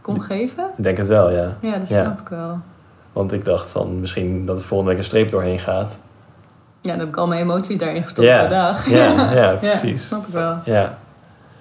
[0.00, 0.64] kon geven?
[0.76, 1.56] ik denk het wel, ja.
[1.60, 2.02] Ja, dat Ja.
[2.04, 2.58] snap ik wel.
[3.12, 6.00] Want ik dacht van misschien dat het volgende week een streep doorheen gaat.
[6.80, 8.42] Ja, dan heb ik al mijn emoties daarin gestopt Ja.
[8.42, 8.86] de dag.
[8.90, 10.06] Ja, ja, precies.
[10.06, 10.56] snap ik wel.
[10.64, 10.98] Ja.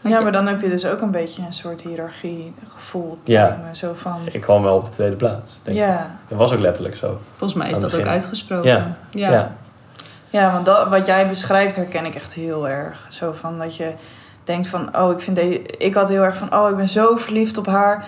[0.04, 3.18] Ja, maar dan heb je dus ook een beetje een soort hiërarchie gevoel.
[3.24, 3.60] Ja.
[3.68, 3.76] me.
[3.76, 5.84] Zo van, Ik kwam wel op de tweede plaats, denk ik.
[5.84, 6.16] ja.
[6.28, 7.20] Dat was ook letterlijk zo.
[7.38, 8.70] Volgens mij is dat ook uitgesproken.
[8.70, 8.96] Ja.
[9.12, 9.32] ja.
[9.32, 9.56] Ja.
[10.30, 13.08] Ja, want dat, wat jij beschrijft herken ik echt heel erg.
[13.10, 13.92] Zo van dat je
[14.44, 15.62] denkt van, oh, ik vind deze...
[15.62, 18.06] Ik had heel erg van, oh, ik ben zo verliefd op haar.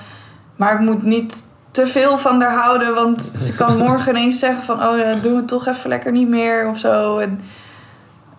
[0.56, 2.94] Maar ik moet niet te veel van haar houden.
[2.94, 6.12] Want ze kan morgen ineens zeggen van, oh, dan doen we het toch even lekker
[6.12, 7.18] niet meer of zo.
[7.18, 7.42] En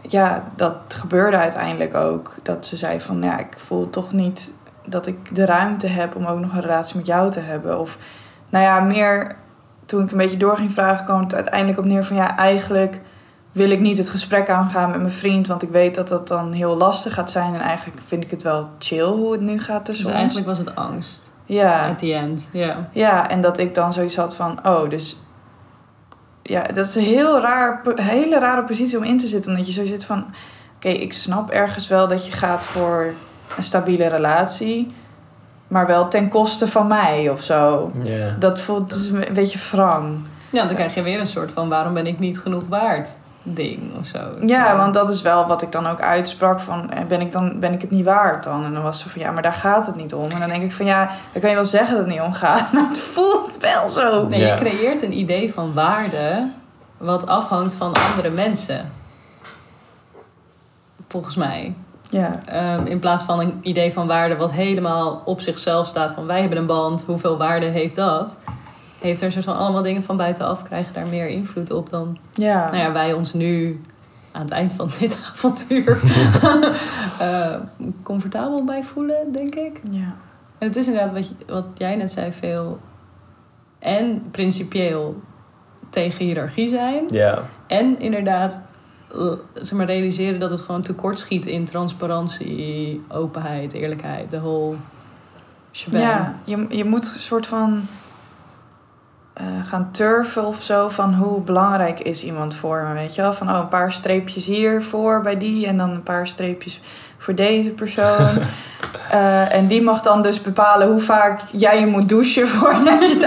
[0.09, 2.35] ja, dat gebeurde uiteindelijk ook.
[2.43, 4.53] Dat ze zei van, ja, ik voel toch niet
[4.87, 7.81] dat ik de ruimte heb om ook nog een relatie met jou te hebben.
[7.81, 7.99] Of,
[8.49, 9.37] nou ja, meer
[9.87, 13.01] toen ik een beetje door ging vragen, kwam het uiteindelijk op neer van, ja, eigenlijk
[13.53, 16.53] wil ik niet het gesprek aangaan met mijn vriend, want ik weet dat dat dan
[16.53, 17.55] heel lastig gaat zijn.
[17.55, 20.23] En eigenlijk vind ik het wel chill hoe het nu gaat Dus tussen ons.
[20.23, 21.33] eigenlijk was het angst.
[21.47, 22.49] Ja, At the end.
[22.53, 22.89] Ja.
[22.93, 25.19] ja, en dat ik dan zoiets had van, oh, dus...
[26.47, 29.51] Ja, dat is een heel raar, hele rare positie om in te zitten.
[29.51, 30.27] Omdat je zo zit van,
[30.77, 33.13] oké, ik snap ergens wel dat je gaat voor
[33.57, 34.93] een stabiele relatie.
[35.69, 37.93] Maar wel ten koste van mij of zo.
[38.03, 38.37] Ja.
[38.39, 40.19] Dat voelt een beetje wrang.
[40.51, 43.81] Ja, dan krijg je weer een soort van waarom ben ik niet genoeg waard ding
[43.99, 44.19] of zo.
[44.47, 47.61] Ja, want dat is wel wat ik dan ook uitsprak van eh, ben ik dan
[47.61, 48.65] ben ik het niet waard dan?
[48.65, 50.31] En dan was ze van ja, maar daar gaat het niet om.
[50.31, 52.33] En dan denk ik van ja, dan kan je wel zeggen dat het niet om
[52.33, 54.27] gaat, maar het voelt wel zo.
[54.27, 56.49] Nee, je creëert een idee van waarde
[56.99, 58.93] wat afhangt van andere mensen.
[61.09, 61.75] Volgens mij.
[62.11, 66.13] Ja, Ehm, in plaats van een idee van waarde wat helemaal op zichzelf staat.
[66.13, 68.37] Van wij hebben een band, hoeveel waarde heeft dat?
[69.05, 72.65] Heeft er soort van allemaal dingen van buitenaf krijgen daar meer invloed op dan ja.
[72.65, 73.81] nou ja, wij ons nu
[74.33, 76.01] aan het eind van dit avontuur
[77.19, 77.55] eh,
[78.03, 79.81] comfortabel bij voelen, denk ik.
[79.91, 80.15] ja.
[80.59, 82.81] En het is inderdaad wat, je- wat jij net zei, veel
[83.79, 85.21] en principieel
[85.91, 87.05] tegen hiërarchie zijn.
[87.11, 87.43] Ja.
[87.67, 88.63] En inderdaad,
[89.55, 94.77] zeg maar, realiseren dat het gewoon tekortschiet in transparantie, openheid, eerlijkheid, de whole
[95.73, 96.03] shebang.
[96.05, 97.81] Ja, je, je moet een soort van
[99.35, 103.33] eh, gaan turven of zo van hoe belangrijk is iemand voor me, weet je wel?
[103.33, 106.81] Van oh, een paar streepjes hiervoor bij die en dan een paar streepjes
[107.19, 108.29] voor deze persoon.
[109.11, 113.19] Eh, en die mag dan dus bepalen hoe vaak jij je moet douchen voordat je...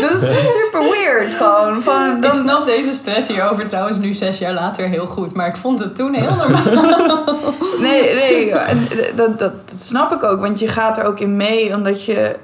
[0.00, 1.82] Dat is super weird gewoon.
[1.82, 5.56] Van, Ik snap deze stress hierover trouwens nu zes jaar later heel goed, maar ik
[5.56, 7.36] vond het toen heel normaal.
[7.80, 8.54] Nee, nee,
[9.14, 10.40] dat, dat, dat snap ik ook.
[10.40, 12.36] Want je gaat er ook in mee, omdat je,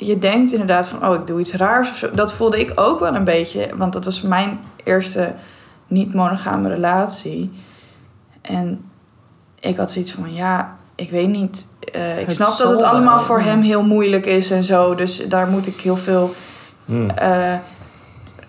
[0.00, 1.08] je denkt inderdaad van...
[1.08, 2.10] oh, ik doe iets raars of zo.
[2.10, 3.68] Dat voelde ik ook wel een beetje.
[3.76, 5.34] Want dat was mijn eerste
[5.86, 7.50] niet-monogame relatie.
[8.42, 8.84] En
[9.60, 11.66] ik had zoiets van, ja, ik weet niet...
[11.92, 13.44] eh, ik Het snap dat het allemaal voor ja.
[13.44, 14.94] hem heel moeilijk is en zo.
[14.94, 16.34] Dus daar moet ik heel veel
[16.84, 17.08] Hm.
[17.08, 17.54] eh,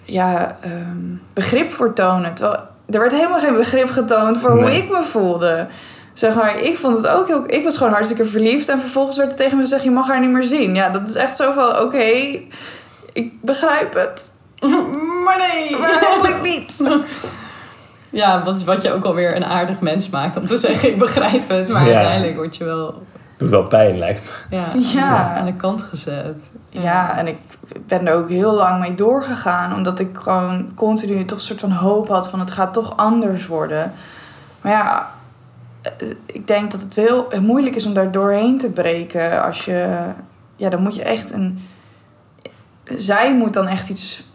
[0.03, 2.33] ja, ehm, begrip voor tonen.
[2.33, 5.67] Terwijl er werd helemaal geen begrip getoond voor hoe ik me voelde.
[6.19, 7.43] Zeg maar, ik vond het ook heel...
[7.47, 8.69] Ik was gewoon hartstikke verliefd.
[8.69, 10.75] En vervolgens werd er tegen me gezegd, je mag haar niet meer zien.
[10.75, 12.03] Ja, dat is echt zo van, oké,
[13.13, 14.31] ik begrijp het.
[15.25, 15.77] maar nee!
[15.79, 16.89] Maar eigenlijk niet.
[18.09, 21.49] Ja, wat, wat je ook alweer een aardig mens maakt om te zeggen, ik begrijp
[21.49, 21.69] het.
[21.69, 21.95] Maar Ja.
[21.95, 23.03] uiteindelijk word je wel
[23.37, 24.57] Doet wel pijn, lijkt me.
[24.57, 25.35] ja, Ja.
[25.37, 26.51] aan de kant gezet.
[26.69, 27.37] Ja, en ik
[27.87, 29.75] ben er ook heel lang mee doorgegaan.
[29.75, 33.47] Omdat ik gewoon continu toch een soort van hoop had van het gaat toch anders
[33.47, 33.93] worden.
[34.61, 35.09] Maar ja,
[36.25, 39.43] ik denk dat het heel moeilijk is om daar doorheen te breken.
[39.43, 39.97] Als je,
[40.55, 41.57] ja, dan moet je echt een...
[42.95, 44.27] Zij moet dan echt iets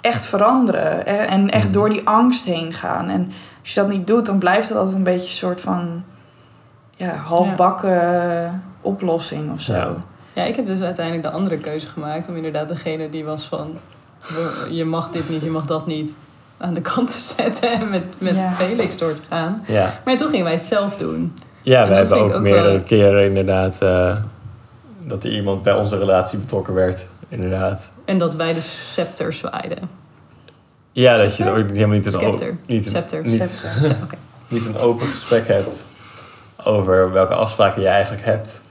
[0.00, 0.96] echt veranderen.
[0.96, 1.72] hè, En echt Mhm.
[1.72, 3.08] door die angst heen gaan.
[3.08, 6.04] En als je dat niet doet, dan blijft het altijd een beetje een soort van...
[6.96, 9.72] Ja, halfbakken oplossing of zo.
[9.72, 9.94] Ja.
[10.32, 13.76] Ja, ik heb dus uiteindelijk de andere keuze gemaakt om inderdaad degene die was van
[14.70, 16.16] je mag dit niet, je mag dat niet
[16.64, 18.52] aan de kant te zetten en met, met Ja.
[18.52, 19.62] Felix door te gaan.
[19.66, 21.34] Ja, Maar toen gingen wij het zelf doen.
[21.62, 23.82] ja we hebben ook, ook meerdere wel- keren inderdaad...
[23.82, 24.16] eh,
[25.06, 27.06] dat er iemand bij onze relatie betrokken werd.
[27.28, 27.90] Inderdaad.
[28.04, 29.78] En dat wij de scepter zwaaiden.
[30.92, 32.56] Ja, dat je ook helemaal niet een, Scepter.
[32.66, 33.22] niet een, Scepter.
[33.22, 33.70] niet, Scepter.
[34.48, 35.84] Niet een open gesprek hebt
[36.64, 38.62] over welke afspraken je eigenlijk hebt.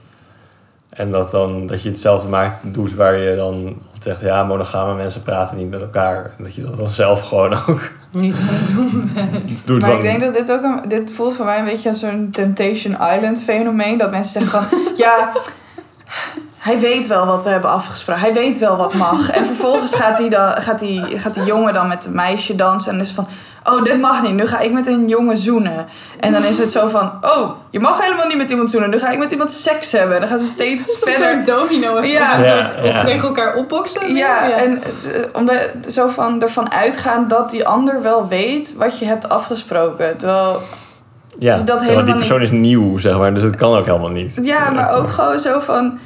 [0.88, 5.22] En dat, dan, dat je hetzelfde maakt, doet waar je dan zegt, ja, monogame mensen
[5.22, 6.30] praten niet met elkaar.
[6.38, 9.66] En dat je dat dan zelf gewoon ook Niet aan het doen bent.
[9.66, 9.80] doet.
[9.80, 12.28] Maar ik denk dat dit ook een, dit voelt voor mij een beetje als zo'n
[12.32, 13.98] Temptation Island fenomeen.
[13.98, 15.32] Dat mensen zeggen van ja,
[16.56, 18.22] hij weet wel wat we hebben afgesproken.
[18.22, 19.30] Hij weet wel wat mag.
[19.30, 22.92] En vervolgens gaat die, dan, gaat die, gaat die jongen dan met een meisje dansen.
[22.92, 23.26] En is van,
[23.64, 24.32] oh dit mag niet.
[24.34, 25.86] Nu ga ik met een jongen zoenen.
[26.20, 28.90] En dan is het zo van, oh je mag helemaal niet met iemand zoenen.
[28.90, 30.14] Nu ga ik met iemand seks hebben.
[30.14, 32.12] En dan gaan ze steeds Het is een verder soort domino effect.
[32.12, 32.34] Ja.
[32.38, 33.00] Een Ja, soort ja.
[33.00, 34.14] op tegen elkaar opboksen.
[34.14, 38.74] Ja, en het, eh, om de, zo van ervan uitgaan dat die ander wel weet
[38.76, 40.16] wat je hebt afgesproken.
[40.16, 40.60] Terwijl
[41.38, 43.34] Ja, Dat terwijl helemaal die persoon is nieuw, zeg maar.
[43.34, 44.38] Dus het kan ook helemaal niet.
[44.42, 45.98] Ja, maar ook gewoon zo van...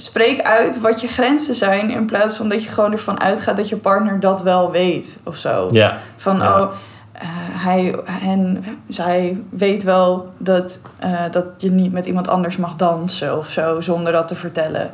[0.00, 1.90] Spreek uit wat je grenzen zijn...
[1.90, 3.56] in plaats van dat je gewoon ervan uitgaat...
[3.56, 5.68] dat je partner dat wel weet of zo.
[5.72, 6.60] Ja, Van, Ja.
[6.62, 6.70] oh,
[7.12, 7.28] eh,
[7.64, 13.38] hij en zij weet wel dat, eh, dat je niet met iemand anders mag dansen
[13.38, 13.80] of zo...
[13.80, 14.90] zonder dat te vertellen.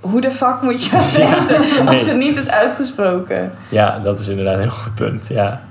[0.00, 3.52] Hoe de fuck moet je dat Ja, weten als het niet is uitgesproken?
[3.68, 5.26] ja, dat is inderdaad een heel goed punt.
[5.28, 5.62] Ja.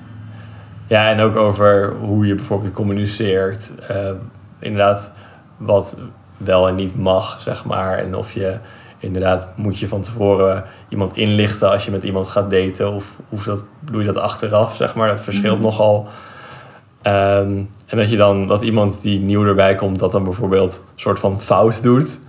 [0.88, 3.72] ja, en ook over hoe je bijvoorbeeld communiceert.
[3.88, 4.12] Eh,
[4.60, 5.12] inderdaad,
[5.58, 5.96] wat
[6.38, 7.98] wel en niet mag, zeg maar.
[7.98, 8.58] En of je
[9.00, 12.94] inderdaad moet je van tevoren iemand inlichten als je met iemand gaat daten.
[12.94, 15.08] Of hoe dat, doe je dat achteraf, zeg maar.
[15.08, 15.64] Dat verschilt Mhm.
[15.66, 16.08] nogal.
[17.02, 21.00] Ehm, en dat je dan, dat iemand die nieuw erbij komt, dat dan bijvoorbeeld een
[21.02, 22.20] soort van fout doet.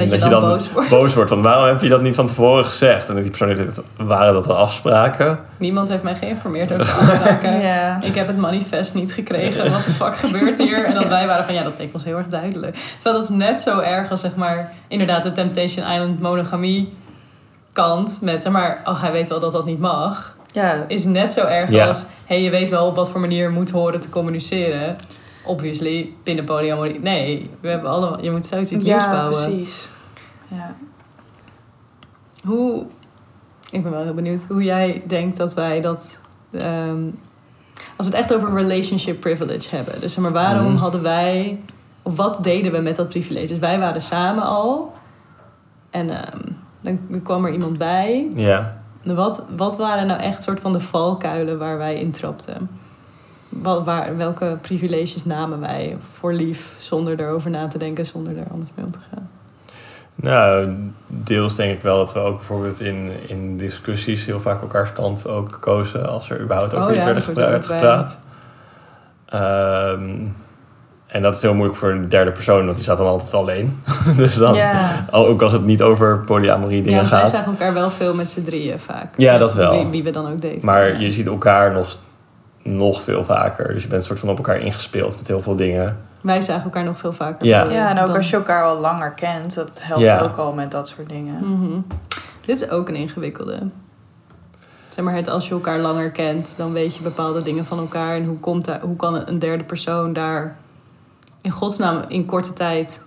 [0.00, 0.88] En, dat, je dan, boos wordt.
[0.88, 3.08] boos wordt van waarom heb je dat niet van tevoren gezegd?
[3.08, 5.38] En die persoon heeft het, waren dat dan afspraken?
[5.58, 7.60] Niemand heeft mij geïnformeerd over afspraken.
[7.60, 7.98] Ja.
[8.02, 9.72] Ik heb het manifest niet gekregen.
[9.72, 10.84] Wat de fuck gebeurt hier?
[10.84, 12.76] En dat wij waren van ja, dat leek ons heel erg duidelijk.
[12.98, 16.92] Terwijl dat is net zo erg als zeg maar inderdaad de Temptation Island monogamie
[17.72, 18.18] kant.
[18.22, 20.36] Met zeg maar, oh hij weet wel dat dat niet mag.
[20.52, 20.84] ja.
[20.88, 21.86] Is net zo erg Ja.
[21.86, 24.96] als hey, je weet wel op wat voor manier je moet horen te communiceren.
[25.44, 27.00] Obviously, binnen polyamorie.
[27.00, 29.42] Nee, we hebben allemaal, je moet steeds iets nieuws Ja, bouwen.
[29.50, 29.88] precies.
[30.48, 30.74] Ja.
[32.44, 32.86] Hoe,
[33.70, 36.20] ik ben wel heel benieuwd hoe jij denkt dat wij dat.
[36.52, 37.02] ehm,
[37.96, 40.00] als we het echt over relationship privilege hebben.
[40.00, 40.76] Dus zeg maar, waarom Mhm.
[40.76, 41.60] hadden wij.
[42.02, 43.46] Of wat deden we met dat privilege?
[43.46, 44.92] Dus wij waren samen al.
[45.90, 46.40] En ehm,
[46.80, 48.28] dan kwam er iemand bij.
[48.34, 48.82] Ja.
[49.04, 52.70] Wat, wat waren nou echt soort van de valkuilen waar wij intrapten?
[53.62, 58.46] Wat, waar, welke privileges namen wij voor lief zonder erover na te denken, zonder er
[58.52, 59.28] anders mee om te gaan?
[60.14, 60.68] Nou,
[61.06, 65.28] deels denk ik wel dat we ook bijvoorbeeld in, in discussies heel vaak elkaars kant
[65.28, 68.18] ook kozen als er überhaupt over Oh iets ja, werd er gepraat.
[69.26, 70.10] Ehm,
[71.06, 73.82] en dat is heel moeilijk voor een derde persoon, want die staat dan altijd alleen.
[74.16, 75.04] dus dan, Ja.
[75.10, 77.28] al- ook als het niet over polyamorie dingen ja, wij gaat.
[77.30, 79.14] zagen elkaar wel veel met z'n drieën vaak.
[79.16, 79.70] Ja, dat wel.
[79.70, 80.64] Wie, wie we dan ook daten.
[80.66, 81.96] Maar je ziet elkaar nog,
[82.64, 83.72] nog veel vaker.
[83.72, 85.96] Dus je bent soort van op elkaar ingespeeld met heel veel dingen.
[86.20, 87.46] Wij zagen elkaar nog veel vaker.
[87.46, 87.62] Ja.
[87.62, 90.20] ja, en ook dan- als je elkaar al langer kent, dat helpt Ja.
[90.20, 91.34] ook al met dat soort dingen.
[91.52, 91.80] Mhm.
[92.44, 93.58] Dit is ook een ingewikkelde.
[94.88, 98.14] Zeg maar, het als je elkaar langer kent, dan weet je bepaalde dingen van elkaar.
[98.14, 100.56] En hoe, komt daar, hoe kan een derde persoon daar
[101.40, 103.04] in godsnaam in korte tijd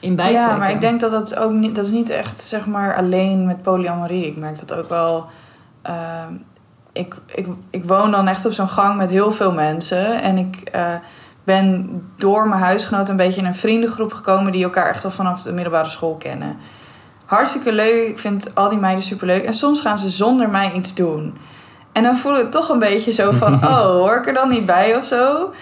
[0.00, 0.50] in bijtrekken?
[0.50, 3.46] Ja, maar ik denk dat dat ook niet, dat is niet echt zeg maar alleen
[3.46, 4.26] met polyamorie.
[4.26, 5.26] Ik merk dat ook wel.
[5.82, 6.32] ehm,
[6.94, 10.22] ik, ik, ik woon dan echt op zo'n gang met heel veel mensen.
[10.22, 10.82] En ik eh,
[11.44, 15.42] ben door mijn huisgenoot een beetje in een vriendengroep gekomen die elkaar echt al vanaf
[15.42, 16.56] de middelbare school kennen.
[17.24, 18.08] Hartstikke leuk.
[18.08, 19.44] Ik vind al die meiden superleuk.
[19.44, 21.36] En soms gaan ze zonder mij iets doen.
[21.92, 24.66] En dan voel ik toch een beetje zo van: oh, hoor ik er dan niet
[24.66, 25.52] bij of zo?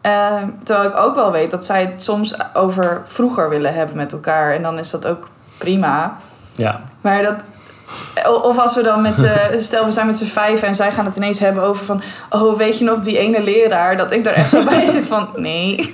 [0.00, 4.12] Ehm, terwijl ik ook wel weet dat zij het soms over vroeger willen hebben met
[4.12, 4.54] elkaar.
[4.54, 6.16] En dan is dat ook prima.
[6.54, 7.54] Ja, Maar dat.
[8.42, 9.28] Of als we dan met z'n.
[9.62, 12.02] Stel, we zijn met z'n vijf en zij gaan het ineens hebben over van.
[12.30, 13.96] Oh, weet je nog die ene leraar?
[13.96, 15.28] Dat ik daar echt zo bij zit van.
[15.34, 15.74] Nee.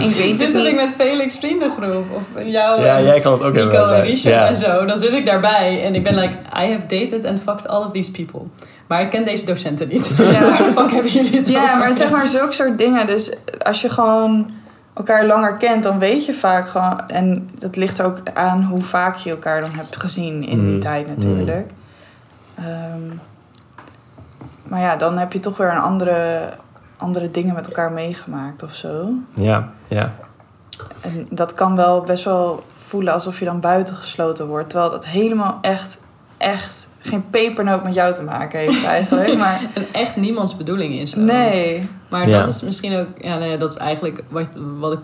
[0.00, 2.04] Ik weet Dit heb ik met Felix vriendengroep.
[2.14, 3.96] Of jou ja en jij kan het ook Nico hebben.
[3.96, 4.46] en Richard ja.
[4.46, 4.84] en zo.
[4.84, 6.36] Dan zit ik daarbij en ik ben like...
[6.36, 8.40] I have dated and fucked all of these people.
[8.86, 10.10] Maar ik ken deze docenten niet.
[10.18, 10.24] Ja.
[10.24, 11.78] Waar de fuck hebben jullie het Ja, over?
[11.78, 13.06] maar zeg maar zulke soort dingen.
[13.06, 14.50] Dus als je gewoon
[15.08, 17.08] elkaar langer kent, dan weet je vaak gewoon.
[17.08, 20.80] En dat ligt ook aan hoe vaak je elkaar dan hebt gezien in die Mm.
[20.80, 21.70] tijd natuurlijk.
[22.54, 23.16] Ehm,
[24.68, 26.48] maar ja, dan heb je toch weer een andere,
[26.96, 29.08] andere dingen met elkaar meegemaakt of zo.
[29.34, 30.12] Ja, ja.
[31.00, 34.70] En dat kan wel best wel voelen alsof je dan buitengesloten wordt.
[34.70, 36.00] Terwijl dat helemaal echt,
[36.36, 39.36] echt geen pepernoot met jou te maken heeft eigenlijk.
[39.38, 41.16] Maar En echt niemands bedoeling is.
[41.16, 41.24] ook.
[41.24, 41.88] nee.
[42.08, 42.38] Maar Ja.
[42.38, 43.06] dat is misschien ook...
[43.18, 44.48] Ja, nee, dat is eigenlijk wat,
[44.78, 44.98] wat, ik,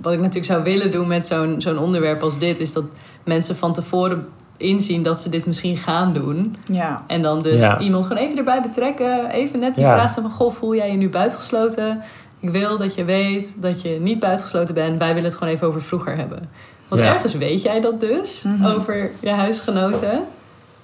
[0.00, 2.60] wat ik natuurlijk zou willen doen met zo'n zo'n onderwerp als dit...
[2.60, 2.84] is dat
[3.24, 6.56] mensen van tevoren inzien dat ze dit misschien gaan doen.
[6.64, 7.04] Ja.
[7.06, 7.78] En dan dus Ja.
[7.78, 9.30] iemand gewoon even erbij betrekken.
[9.30, 9.92] Even net die Ja.
[9.92, 10.38] vraag stellen van...
[10.38, 12.02] Goh, voel jij je nu buitengesloten?
[12.40, 14.98] Ik wil dat je weet dat je niet buitengesloten bent.
[14.98, 16.48] Wij willen het gewoon even over vroeger hebben.
[16.88, 17.14] Want Ja.
[17.14, 18.42] ergens weet jij dat dus.
[18.42, 18.66] Mhm.
[18.66, 20.24] Over je huisgenoten.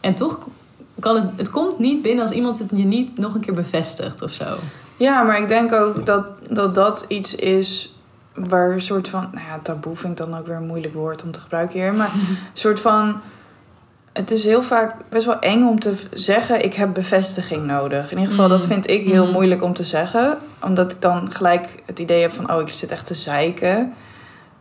[0.01, 0.39] En toch
[1.01, 1.25] kan het...
[1.37, 4.45] Het komt niet binnen als iemand het je niet nog een keer bevestigt of zo.
[4.97, 7.95] Ja, maar ik denk ook dat dat, dat iets is
[8.35, 9.29] waar een soort van...
[9.33, 11.95] Nou ja, taboe vind ik dan ook weer een moeilijk woord om te gebruiken hier.
[11.95, 13.21] Maar een soort van...
[14.13, 16.65] Het is heel vaak best wel eng om te zeggen...
[16.65, 18.11] ik heb bevestiging nodig.
[18.11, 18.69] In ieder geval, dat Mm.
[18.69, 19.33] vind ik heel Mhm.
[19.33, 20.39] moeilijk om te zeggen.
[20.65, 22.53] Omdat ik dan gelijk het idee heb van...
[22.53, 23.93] oh, ik zit echt te zeiken.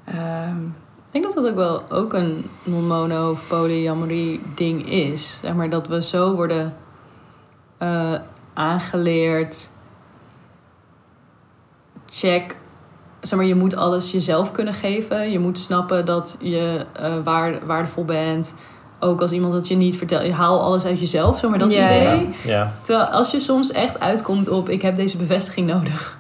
[0.06, 0.58] Ehm,
[1.12, 5.40] Ik denk dat dat ook wel ook een non-mono of polyamorie ding is.
[5.42, 6.76] Zeg maar dat we zo worden
[7.78, 8.14] eh,
[8.54, 9.70] aangeleerd
[12.06, 12.56] check.
[13.22, 15.32] Zeg maar, je moet alles jezelf kunnen geven.
[15.32, 18.56] Je moet snappen dat je eh, waar, waardevol bent.
[19.00, 20.26] Ook als iemand het je niet vertelt.
[20.26, 22.30] Je haal alles uit jezelf, zeg maar dat idee.
[22.44, 22.74] Ja.
[22.82, 24.70] Terwijl als je soms echt uitkomt op...
[24.70, 26.18] ik heb deze bevestiging nodig.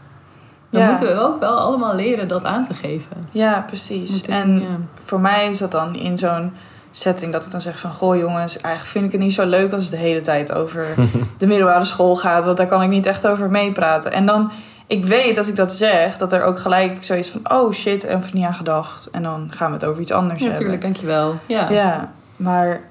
[0.70, 0.88] Dan Ja.
[0.88, 3.28] moeten we ook wel allemaal leren dat aan te geven.
[3.32, 4.12] Ja, precies.
[4.12, 4.68] Moeten- en ja.
[5.04, 6.54] voor mij is dat dan in zo'n
[6.92, 7.94] setting dat ik dan zeg van...
[7.94, 10.86] Goh jongens, eigenlijk vind ik het niet zo leuk als het de hele tijd over
[11.38, 12.44] de middelbare school gaat.
[12.44, 14.12] Want daar kan ik niet echt over meepraten.
[14.12, 14.52] En dan,
[14.88, 17.52] ik weet als ik dat zeg, dat er ook gelijk zoiets van...
[17.52, 19.10] Oh shit, er even niet aan gedacht.
[19.10, 20.58] En dan gaan we het over iets anders hebben.
[20.58, 21.36] Natuurlijk, dankjewel.
[21.46, 21.70] Ja.
[21.70, 22.82] Ja, maar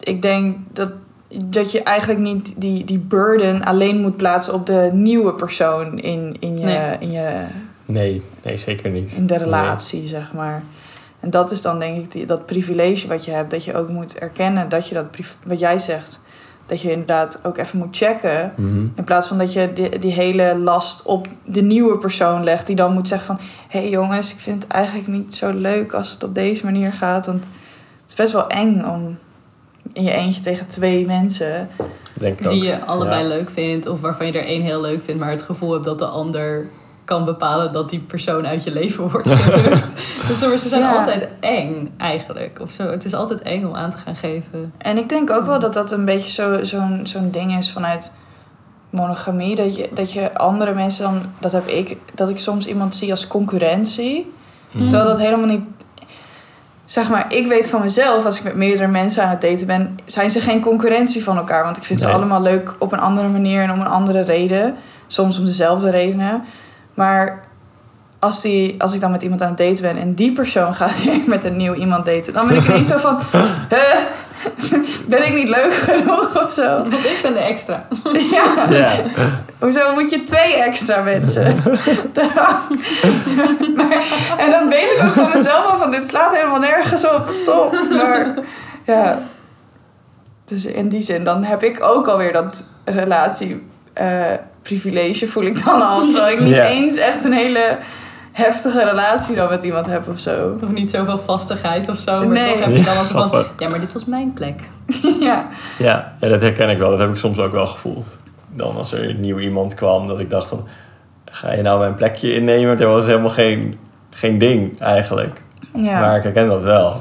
[0.00, 0.90] ik denk dat,
[1.44, 6.36] dat je eigenlijk niet die, die burden alleen moet plaatsen op de nieuwe persoon in,
[6.40, 6.96] in, je, Nee.
[6.98, 7.44] in, je,
[7.84, 9.12] Nee, nee, zeker niet.
[9.12, 10.62] in de relatie, zeg maar.
[11.20, 13.88] En dat is dan denk ik die, dat privilege wat je hebt, dat je ook
[13.88, 15.04] moet erkennen dat je dat,
[15.44, 16.20] wat jij zegt,
[16.66, 18.52] dat je inderdaad ook even moet checken.
[18.56, 18.86] Mhm.
[18.94, 22.76] In plaats van dat je die, die hele last op de nieuwe persoon legt, die
[22.76, 23.38] dan moet zeggen van...
[23.68, 26.92] Hé hey jongens, ik vind het eigenlijk niet zo leuk als het op deze manier
[26.92, 27.26] gaat.
[27.26, 27.48] Want het
[28.08, 29.18] is best wel eng om
[29.92, 31.68] in je eentje tegen twee mensen...
[32.14, 32.52] Denk ik ook.
[32.52, 33.28] Die je allebei Ja.
[33.28, 33.86] leuk vindt.
[33.86, 35.20] Of waarvan je er één heel leuk vindt.
[35.20, 36.66] Maar het gevoel hebt dat de ander
[37.04, 39.96] kan bepalen dat die persoon uit je leven wordt gerukt.
[40.28, 40.96] dus ze zijn Ja.
[40.98, 42.58] altijd eng eigenlijk.
[42.60, 42.90] Of zo.
[42.90, 44.72] Het is altijd eng om aan te gaan geven.
[44.78, 48.12] En ik denk ook wel dat dat een beetje zo- zo'n zo'n ding is vanuit
[48.90, 49.56] monogamie.
[49.56, 51.22] Dat je, dat je andere mensen dan...
[51.38, 54.32] Dat heb ik, dat ik soms iemand zie als concurrentie.
[54.70, 54.88] Mhm.
[54.88, 55.62] Terwijl dat helemaal niet.
[56.90, 59.98] Zeg maar, ik weet van mezelf, als ik met meerdere mensen aan het daten ben,
[60.04, 61.64] zijn ze geen concurrentie van elkaar.
[61.64, 62.08] Want ik vind Nee.
[62.08, 64.74] ze allemaal leuk op een andere manier en om een andere reden.
[65.06, 66.42] Soms om dezelfde redenen.
[66.94, 67.40] Maar
[68.18, 71.04] als, die, als ik dan met iemand aan het daten ben en die persoon gaat
[71.04, 73.18] weer met een nieuw iemand daten, dan ben ik ineens zo van:
[73.68, 73.78] huh?
[75.06, 76.68] ben ik niet leuk genoeg of zo?
[76.78, 77.86] Want ik ben de extra.
[78.30, 78.66] Ja.
[78.70, 78.92] Ja.
[79.58, 81.62] Hoezo moet je twee extra mensen?
[83.76, 84.02] maar,
[84.38, 87.26] en dan weet ik ook van mezelf al van dit slaat helemaal nergens op.
[87.30, 87.72] Stop.
[87.90, 88.34] Maar
[88.84, 89.18] ja.
[90.44, 94.08] Dus in die zin, dan heb ik ook alweer dat relatie eh,
[94.62, 96.00] privilege voel ik dan al.
[96.06, 96.64] Terwijl ik niet Ja.
[96.66, 97.78] eens echt een hele
[98.32, 100.56] heftige relatie dan met iemand heb of zo.
[100.62, 102.18] Of niet zoveel vastigheid of zo.
[102.18, 102.52] Maar Nee.
[102.52, 103.44] toch heb je dan als van...
[103.58, 104.60] Ja, maar dit was mijn plek.
[105.20, 105.48] ja.
[105.78, 106.90] Ja, ja, dat herken ik wel.
[106.90, 108.18] Dat heb ik soms ook wel gevoeld.
[108.54, 110.66] Dan als er nieuw iemand kwam, dat ik dacht van...
[111.24, 112.76] Ga je nou mijn plekje innemen?
[112.76, 113.74] Dat was helemaal geen,
[114.10, 115.42] geen ding eigenlijk.
[115.74, 116.00] Ja.
[116.00, 117.00] Maar ik herken dat wel.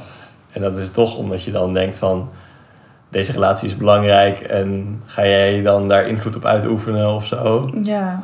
[0.53, 2.30] En dat is toch omdat je dan denkt van...
[3.11, 7.69] Deze relatie is belangrijk en ga jij dan daar invloed op uitoefenen of zo?
[7.84, 8.21] ja.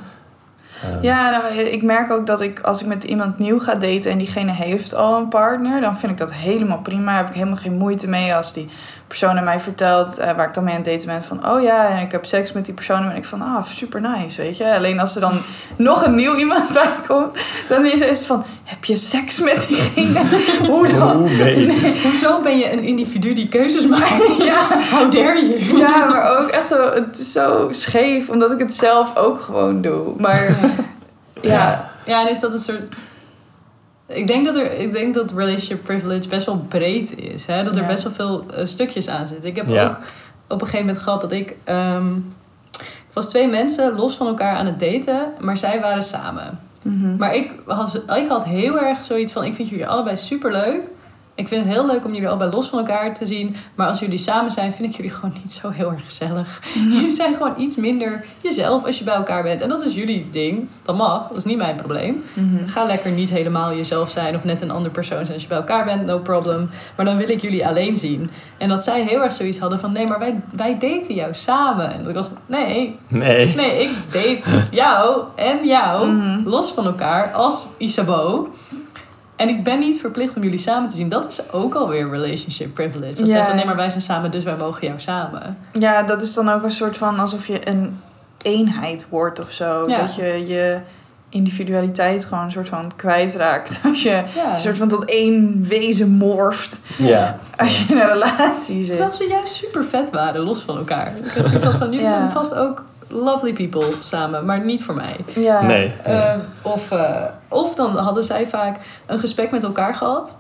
[0.94, 4.12] Eh, Ja, nou, ik merk ook dat ik als ik met iemand nieuw ga daten
[4.12, 7.18] en diegene heeft al een partner, dan vind ik dat helemaal prima.
[7.18, 8.70] Heb ik helemaal geen moeite mee als die
[9.08, 11.62] persoon aan mij vertelt, eh, waar ik dan mee aan het daten ben, van oh
[11.62, 14.58] ja, en ik heb seks met die persoon, ben ik van ah, super nice, weet
[14.58, 14.76] je.
[14.76, 15.42] Alleen als er dan
[15.76, 17.38] nog een nieuw iemand bij komt,
[17.68, 20.20] dan is het van heb je seks met diegene?
[20.72, 21.18] Hoe dan?
[21.18, 22.02] Oeh, nee.
[22.04, 24.38] Hoezo ben je een individu die keuzes maakt?
[24.38, 24.68] Ja.
[24.92, 25.78] How dare you?
[25.78, 29.82] Ja, maar ook echt zo, het is zo scheef, omdat ik het zelf ook gewoon
[29.82, 30.14] doe.
[30.18, 30.58] Maar
[31.42, 32.90] ja, Ja, en is dat een soort.
[34.08, 37.46] Ik denk dat, er, ik denk dat relationship privilege best wel breed is.
[37.46, 37.64] Hè?
[37.64, 37.88] Dat er Ja.
[37.88, 39.50] best wel veel eh, stukjes aan zitten.
[39.50, 39.86] Ik heb Ja.
[39.86, 39.96] ook
[40.48, 41.56] op een gegeven moment gehad dat ik.
[41.64, 42.16] ehm,
[42.80, 46.60] ik was twee mensen los van elkaar aan het daten, maar zij waren samen.
[46.84, 47.16] Mhm.
[47.18, 50.82] Maar ik had, ik had heel erg zoiets van: ik vind jullie allebei super leuk.
[51.36, 53.56] Ik vind het heel leuk om jullie allebei los van elkaar te zien.
[53.76, 56.62] Maar als jullie samen zijn, vind ik jullie gewoon niet zo heel erg gezellig.
[56.74, 59.62] Jullie zijn gewoon iets minder jezelf als je bij elkaar bent.
[59.62, 60.68] En dat is jullie ding.
[60.84, 62.24] Dat mag, dat is niet mijn probleem.
[62.34, 62.68] Mhm.
[62.68, 65.58] Ga lekker niet helemaal jezelf zijn of net een ander persoon zijn als je bij
[65.58, 66.70] elkaar bent, no problem.
[66.96, 68.30] Maar dan wil ik jullie alleen zien.
[68.58, 71.92] En dat zij heel erg zoiets hadden van: nee, maar wij, wij daten jou samen.
[71.92, 73.56] En dat ik was van: nee, Nee.
[73.56, 74.40] nee, ik date
[74.72, 76.50] jou en jou Mhm.
[76.50, 78.48] los van elkaar als Isabeau.
[79.36, 81.10] En ik ben niet verplicht om jullie samen te zien.
[81.10, 83.16] Dat is ook alweer relationship privilege.
[83.16, 83.34] Dat Ja.
[83.34, 85.58] zij zo, nee, maar wij zijn samen, dus wij mogen jou samen.
[85.72, 88.00] Ja, dat is dan ook een soort van alsof je een
[88.42, 89.84] eenheid wordt of zo.
[89.90, 90.00] Ja.
[90.02, 90.80] Dat je je
[91.30, 93.80] individualiteit gewoon een soort van kwijtraakt.
[93.90, 94.50] Als je Ja.
[94.52, 96.80] een soort van tot één wezen morft.
[96.98, 97.38] Ja.
[97.58, 98.94] Als je in een relatie zit.
[98.94, 101.14] Terwijl ze juist super vet waren, los van elkaar.
[101.24, 102.10] Ik had zoiets van, jullie Ja.
[102.18, 105.16] zijn vast ook lovely people samen, maar niet voor mij.
[105.36, 105.62] Ja.
[105.62, 105.94] Nee.
[106.04, 110.38] Eh, of, eh, of dan hadden zij vaak een gesprek met elkaar gehad.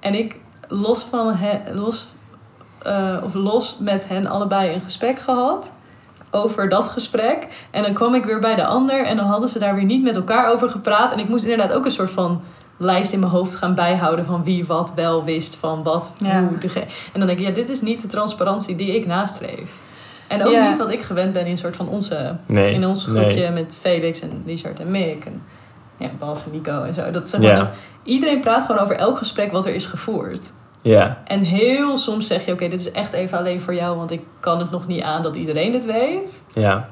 [0.00, 0.36] En ik
[0.68, 2.06] los van hen, los,
[2.82, 5.72] eh, of los met hen allebei een gesprek gehad.
[6.30, 7.48] Over dat gesprek.
[7.70, 9.04] En dan kwam ik weer bij de ander.
[9.06, 11.12] En dan hadden ze daar weer niet met elkaar over gepraat.
[11.12, 12.42] En ik moest inderdaad ook een soort van
[12.76, 14.24] lijst in mijn hoofd gaan bijhouden.
[14.24, 15.56] Van wie wat wel wist.
[15.56, 16.40] Van wat, Ja.
[16.42, 16.58] hoe.
[16.58, 16.80] dege-
[17.12, 19.70] En dan denk ik, ja, dit is niet de transparantie die ik nastreef.
[20.28, 20.68] En ook Ja.
[20.68, 22.36] niet wat ik gewend ben in een soort van onze...
[22.46, 22.72] Nee.
[22.72, 23.24] In ons nee.
[23.24, 25.24] groepje met Felix en Richard en Mick.
[25.24, 25.42] En
[25.96, 27.10] ja, behalve Nico en zo.
[27.10, 27.56] Dat, zeg maar, Ja.
[27.56, 27.68] dat,
[28.02, 30.52] iedereen praat gewoon over elk gesprek wat er is gevoerd.
[30.82, 33.96] Ja, En heel soms zeg je, oké, dit is echt even alleen voor jou...
[33.96, 36.42] want ik kan het nog niet aan dat iedereen het weet.
[36.52, 36.88] ja,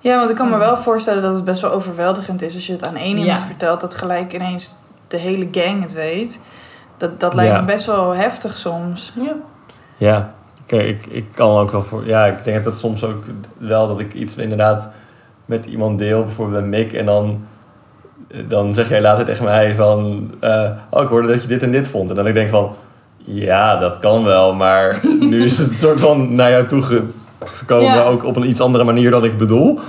[0.00, 2.72] Ja, want ik kan me wel voorstellen dat het best wel overweldigend is als je
[2.72, 3.46] het aan één iemand Ja.
[3.46, 4.74] vertelt, dat gelijk ineens
[5.08, 6.40] de hele gang het weet.
[6.96, 7.60] Dat, dat lijkt Ja.
[7.60, 9.12] me best wel heftig soms.
[9.20, 9.32] Ja.
[9.96, 10.34] ja.
[10.68, 12.06] Kijk, ik, ik kan ook wel voor...
[12.06, 13.24] Ja, ik denk dat soms ook
[13.58, 14.90] wel dat ik iets inderdaad
[15.44, 16.22] met iemand deel.
[16.22, 16.92] Bijvoorbeeld met Mick.
[16.92, 17.46] En dan,
[18.48, 20.30] dan zeg jij later tegen mij van...
[20.40, 22.10] eh, oh, ik hoorde dat je dit en dit vond.
[22.10, 22.72] En dan ik denk van...
[23.16, 24.54] Ja, dat kan wel.
[24.54, 25.00] Maar
[25.30, 27.02] nu is het soort van naar jou toe
[27.44, 27.84] gekomen.
[27.94, 28.02] Ja.
[28.02, 29.80] Ook op een iets andere manier dan ik bedoel.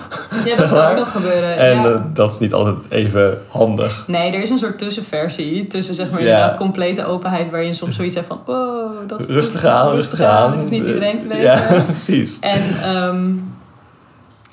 [0.46, 1.58] ja, dat kan ook nog gebeuren.
[1.58, 1.86] En ja.
[1.86, 4.04] eh, dat is niet altijd even handig.
[4.08, 5.68] Nee, er is een soort tussenversie.
[5.68, 6.26] Tussen zeg maar Ja.
[6.28, 7.50] inderdaad complete openheid...
[7.50, 8.42] waar je soms zoiets hebt van...
[8.46, 10.52] Oh, dat Rustig aan, rustig aan.
[10.52, 11.44] Dat hoeft niet iedereen te weten.
[11.44, 12.38] Ja, precies.
[12.40, 13.26] En, ehm,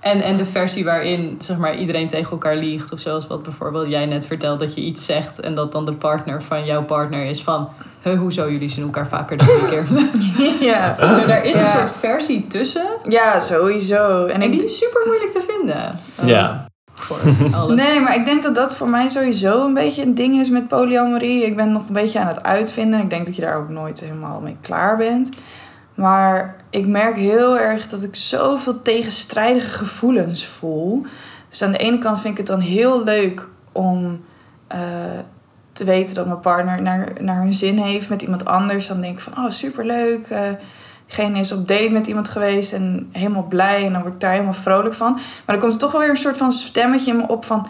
[0.06, 2.92] en, en de versie waarin zeg maar, iedereen tegen elkaar liegt.
[2.92, 5.92] Of zoals wat bijvoorbeeld jij net vertelt, dat je iets zegt en dat dan de
[5.92, 7.68] partner van jouw partner is van.
[8.02, 9.86] "Huh, hoezo jullie zien elkaar vaker dan een keer?
[10.70, 10.96] ja.
[10.98, 12.86] Maar Daar is een soort versie tussen.
[13.08, 14.26] ja, sowieso.
[14.26, 16.00] En die is super moeilijk te vinden.
[16.24, 16.66] Ja.
[16.94, 17.18] Voor
[17.52, 17.82] alles.
[17.82, 20.68] Nee, maar ik denk dat dat voor mij sowieso een beetje een ding is met
[20.68, 21.44] polyamorie.
[21.46, 23.00] Ik ben nog een beetje aan het uitvinden.
[23.00, 25.30] Ik denk dat je daar ook nooit helemaal mee klaar bent.
[25.96, 31.06] Maar ik merk heel erg dat ik zoveel tegenstrijdige gevoelens voel.
[31.48, 34.24] Dus aan de ene kant vind ik het dan heel leuk om
[34.66, 34.78] eh,
[35.72, 38.86] te weten dat mijn partner naar, naar hun zin heeft met iemand anders.
[38.86, 40.28] Dan denk ik van, oh superleuk.
[41.06, 43.84] Diegene is op date met iemand geweest en helemaal blij.
[43.84, 45.12] En dan word ik daar helemaal vrolijk van.
[45.12, 47.66] Maar dan komt er toch wel weer een soort van stemmetje in me op van...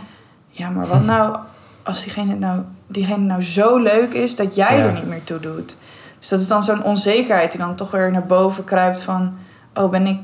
[0.49, 1.37] Ja, maar wat nou
[1.83, 4.85] als diegene nou, diegene nou zo leuk is dat jij Ja.
[4.85, 5.77] er niet meer toe doet?
[6.19, 9.35] Dus dat is dan zo'n onzekerheid die dan toch weer naar boven kruipt van...
[9.75, 10.19] Oh, ben ik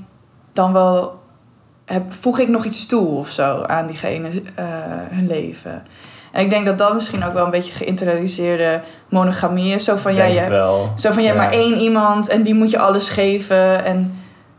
[0.53, 1.21] dan wel...
[1.85, 4.65] Heb, voeg ik nog iets toe of zo aan diegene eh,
[5.11, 5.83] hun leven?
[6.33, 9.85] En ik denk dat dat misschien ook wel een beetje geïnternaliseerde monogamie is.
[9.85, 11.35] Zo van, ja, Denk je, zo van, Ja.
[11.35, 13.85] maar één iemand en die moet je alles geven.
[13.85, 14.15] En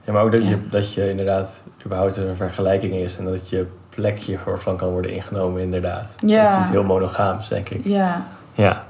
[0.06, 0.50] Ja, maar ook dat, Ja.
[0.50, 4.90] je, dat je inderdaad überhaupt een vergelijking is en dat je plekje soort van kan
[4.90, 6.16] worden ingenomen, inderdaad.
[6.26, 6.44] Ja.
[6.44, 7.82] Dat is iets heel monogaams, denk ik.
[7.86, 8.84] ja, Ja.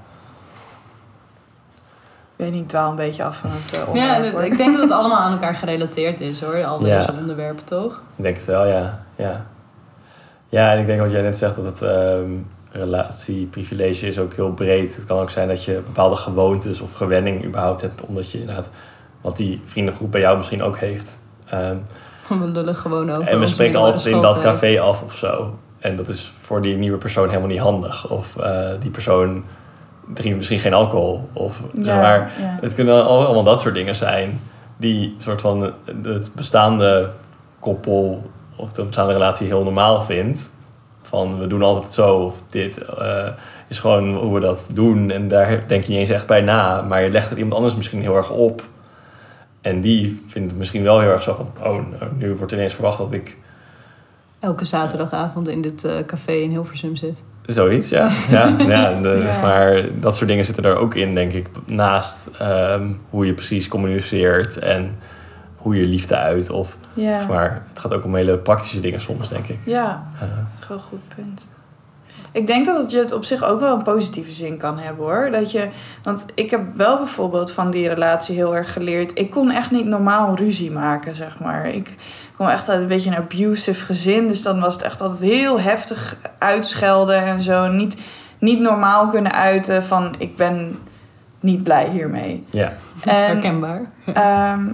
[2.37, 4.33] Ik weet niet, dwaal een beetje af van het eh, Ja, onderwerp.
[4.33, 4.43] hoor.
[4.43, 6.65] ik denk dat het allemaal aan elkaar gerelateerd is hoor.
[6.65, 6.97] Al Ja.
[6.97, 8.01] deze onderwerpen toch?
[8.15, 9.03] Ik denk het wel, ja.
[9.15, 9.45] Ja,
[10.49, 12.31] ja en ik denk wat jij net zegt, dat het ehm
[12.71, 14.95] relatieprivilege is ook heel breed.
[14.95, 18.69] Het kan ook zijn dat je bepaalde gewoontes of gewenning überhaupt hebt, omdat je inderdaad,
[19.21, 21.19] wat die vriendengroep bij jou misschien ook heeft.
[21.49, 21.77] Ehm,
[22.29, 25.59] We lullen gewoon over en we spreken altijd in dat café af of zo.
[25.79, 28.09] En dat is voor die nieuwe persoon helemaal niet handig.
[28.09, 29.43] Of eh, die persoon
[30.13, 31.29] drinkt misschien geen alcohol.
[31.33, 32.57] Of zeg maar, ja.
[32.61, 34.39] het kunnen al- allemaal dat soort dingen zijn.
[34.77, 35.73] Die soort van
[36.03, 37.09] het bestaande
[37.59, 40.51] koppel of de bestaande relatie heel normaal vindt.
[41.01, 43.27] Van we doen altijd zo of dit eh,
[43.67, 45.11] is gewoon hoe we dat doen.
[45.11, 46.81] En daar denk je niet eens echt bij na.
[46.81, 48.61] Maar je legt het iemand anders misschien heel erg op.
[49.61, 51.49] En die vindt het misschien wel heel erg zo van...
[51.57, 53.37] Oh, nou, nu wordt ineens verwacht dat ik
[54.43, 57.23] Elke zaterdagavond in dit eh, café in Hilversum zit.
[57.45, 58.09] Zoiets, ja.
[58.29, 59.41] ja, ja, en de- Ja.
[59.41, 61.47] Maar dat soort dingen zitten er ook in, denk ik.
[61.65, 64.95] Naast ehm, hoe je precies communiceert en
[65.55, 66.49] hoe je liefde uit.
[66.49, 67.19] Of, Ja.
[67.19, 69.57] zeg maar het gaat ook om hele praktische dingen soms, denk ik.
[69.65, 70.29] ja, Eh, dat
[70.61, 71.49] is wel een goed punt.
[72.33, 75.05] Ik denk dat het je het op zich ook wel een positieve zin kan hebben
[75.05, 75.29] hoor.
[75.31, 75.69] Dat je,
[76.03, 79.19] want ik heb wel bijvoorbeeld van die relatie heel erg geleerd.
[79.19, 81.67] Ik kon echt niet normaal ruzie maken, zeg maar.
[81.67, 81.95] Ik
[82.35, 84.27] kwam echt uit een beetje een abusive gezin.
[84.27, 87.67] Dus dan was het echt altijd heel heftig uitschelden en zo.
[87.67, 87.97] Niet,
[88.39, 90.79] niet normaal kunnen uiten van ik ben
[91.39, 92.43] niet blij hiermee.
[92.49, 92.73] ja,
[93.03, 93.81] En Herkenbaar.
[94.13, 94.65] Ehm,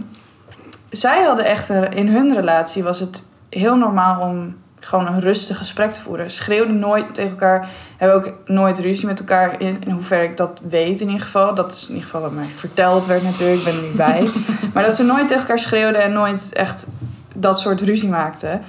[0.90, 5.58] zij hadden echt, een- in hun relatie was het heel normaal om gewoon een rustig
[5.58, 6.32] gesprek te voeren.
[6.32, 10.60] Schreeuwden nooit tegen elkaar, hebben ook nooit ruzie met elkaar, in, in hoeverre ik dat
[10.70, 11.56] weet in ieder geval.
[11.56, 14.30] Dat is in ieder geval wat mij verteld werd natuurlijk, ik ben er niet bij.
[14.74, 16.88] maar dat ze nooit tegen elkaar schreeuwden en nooit echt
[17.36, 18.62] dat soort ruzie maakten.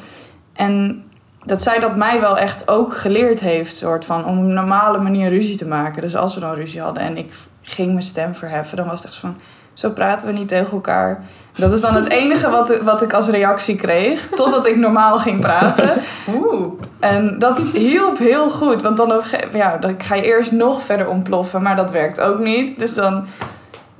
[0.53, 1.05] En
[1.45, 4.99] dat zij dat mij wel echt ook geleerd heeft, soort van, om op een normale
[4.99, 6.03] manier ruzie te maken.
[6.03, 7.33] Dus als we dan ruzie hadden en ik
[7.63, 9.37] ging mijn stem verheffen, dan was het echt van,
[9.73, 11.25] zo praten we niet tegen elkaar.
[11.61, 15.41] Dat is dan het enige wat, wat ik als reactie kreeg, totdat ik normaal ging
[15.41, 15.91] praten.
[16.35, 16.73] Oeh.
[17.01, 21.63] En dat hielp heel goed, want dan, ja, dan ga je eerst nog verder ontploffen,
[21.63, 22.79] maar dat werkt ook niet.
[22.79, 23.27] Dus dan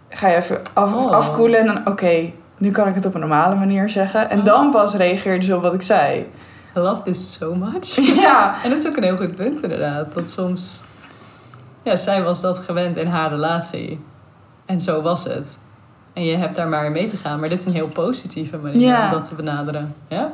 [0.09, 1.11] ga je even af, Oh.
[1.11, 4.31] afkoelen en dan, oké, nu kan ik het op een normale manier zeggen.
[4.31, 4.45] En Oh.
[4.45, 6.29] dan pas reageerde ze op wat ik zei.
[6.77, 7.95] I love this so much.
[8.23, 10.15] Ja, En dat is ook een heel goed punt inderdaad.
[10.15, 10.83] Dat soms...
[11.83, 14.01] Ja, zij was dat gewend in haar relatie.
[14.67, 15.59] En zo was het.
[16.13, 17.41] En je hebt daar maar in mee te gaan.
[17.41, 19.05] Maar dit is een heel positieve manier Ja.
[19.05, 19.95] om dat te benaderen.
[20.09, 20.33] Ja?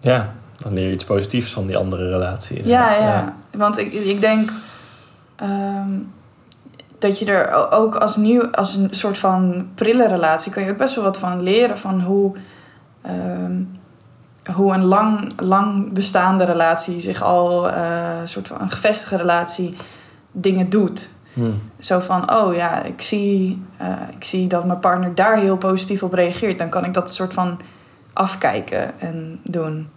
[0.00, 2.66] Ja, dan leer je iets positiefs van die andere relatie.
[2.66, 3.24] Ja, inderdaad.
[3.50, 3.58] ja.
[3.58, 4.50] Want ik, ik denk
[5.36, 5.90] ehm,
[6.98, 10.76] dat je er ook als nieuw, als een soort van prille relatie, kan je ook
[10.76, 12.36] best wel wat van leren van hoe,
[13.02, 13.62] ehm,
[14.54, 19.76] hoe een lang, lang bestaande relatie zich al, eh, een soort van een gevestigde relatie,
[20.32, 21.10] dingen doet.
[21.38, 21.82] Hm.
[21.82, 26.02] Zo van, oh ja, ik zie, eh, ik zie dat mijn partner daar heel positief
[26.02, 26.58] op reageert.
[26.58, 27.60] Dan kan ik dat soort van
[28.12, 29.88] afkijken en doen.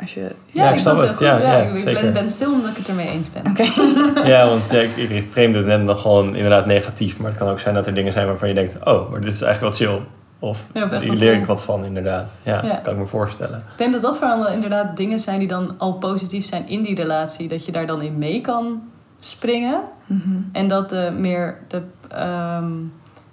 [0.00, 0.20] Als je...
[0.46, 1.18] Ja, Ja, ik snap het goed.
[1.18, 3.42] Ja, Ja, ja, ik ben, ben stil omdat ik het ermee eens ben.
[3.50, 3.64] Oké.
[4.28, 7.18] Ja, want ja, ik, ik vreemde het net nog gewoon inderdaad negatief.
[7.18, 8.76] Maar het kan ook zijn dat er dingen zijn waarvan je denkt...
[8.84, 10.00] Oh, maar dit is eigenlijk wel chill.
[10.38, 12.40] Of Ja, hier leer ik wat van, inderdaad.
[12.42, 12.74] Ja, Ja.
[12.76, 13.58] kan ik me voorstellen.
[13.58, 16.94] Ik denk dat dat vooral inderdaad dingen zijn die dan al positief zijn in die
[16.94, 17.48] relatie.
[17.48, 18.82] Dat je daar dan in mee kan
[19.18, 19.80] springen.
[20.06, 20.38] Mhm.
[20.52, 22.72] En dat de meer de, ehm,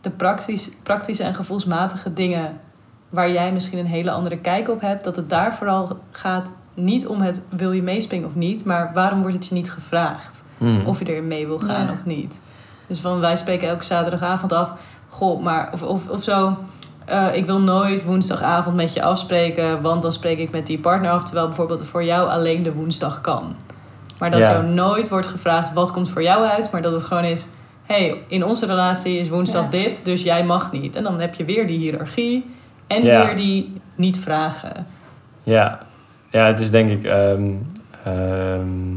[0.02, 2.60] de praktisch, praktische en gevoelsmatige dingen
[3.10, 7.08] waar jij misschien een hele andere kijk op hebt, dat het daar vooral gaat niet
[7.08, 10.46] om het wil je meespringen of niet, maar waarom wordt het je niet gevraagd?
[10.58, 10.82] Hm.
[10.86, 11.92] Of je erin mee wil gaan Ja.
[11.92, 12.42] of niet.
[12.88, 14.74] Dus van wij spreken elke zaterdagavond af,
[15.10, 16.58] goh, maar of, of, of zo.
[17.06, 21.12] eh, ik wil nooit woensdagavond met je afspreken, want dan spreek ik met die partner
[21.12, 21.24] af.
[21.24, 23.56] Terwijl bijvoorbeeld voor jou alleen de woensdag kan.
[24.20, 24.54] Maar dat Ja.
[24.54, 27.46] zo nooit wordt gevraagd wat komt voor jou uit, maar dat het gewoon is:
[27.84, 29.70] hey, in onze relatie is woensdag Ja.
[29.70, 30.96] dit, dus jij mag niet.
[30.96, 32.46] En dan heb je weer die hiërarchie
[32.88, 33.26] en Ja.
[33.26, 34.88] weer die niet vragen.
[35.44, 35.80] Ja.
[36.30, 37.04] ja, het is denk ik...
[37.04, 37.52] ehm,
[38.04, 38.94] ehm,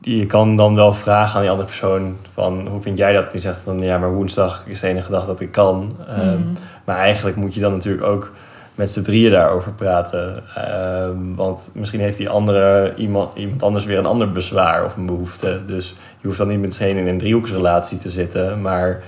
[0.00, 3.32] je kan dan wel vragen aan die andere persoon van hoe vind jij dat?
[3.32, 5.96] Die zegt dan ja, maar woensdag is de enige dag dat ik kan.
[6.08, 6.52] Ehm, Mm.
[6.84, 8.32] Maar eigenlijk moet je dan natuurlijk ook
[8.74, 10.42] met z'n drieën daarover praten.
[10.54, 15.06] Ehm, want misschien heeft die andere iemand, iemand anders weer een ander bezwaar of een
[15.06, 15.60] behoefte.
[15.66, 18.60] Dus je hoeft dan niet meteen in een driehoeksrelatie te zitten.
[18.60, 19.02] Maar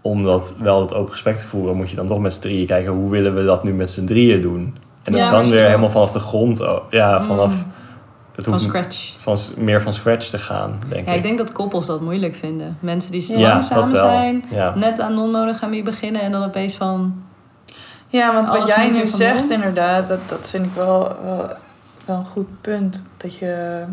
[0.00, 2.66] om dat wel het open gesprek te voeren, moet je dan toch met z'n drieën
[2.66, 4.76] kijken hoe willen we dat nu met z'n drieën doen.
[5.02, 6.60] En dat Ja, kan weer helemaal vanaf de grond.
[6.60, 7.54] oh, Ja, vanaf.
[7.54, 7.72] Mm.
[8.34, 9.14] Het Van scratch.
[9.18, 11.16] van, meer van scratch te gaan, denk Ja, ik.
[11.16, 12.76] ik denk dat koppels dat moeilijk vinden.
[12.80, 14.44] Mensen die Ja, lang samen zijn,
[14.74, 17.22] net aan non-monogamie beginnen en dan opeens van...
[18.12, 19.52] Ja, want wat jij nu zegt, doen.
[19.52, 21.48] inderdaad, dat, dat vind ik wel, wel,
[22.04, 23.06] wel een goed punt.
[23.16, 23.84] Dat je,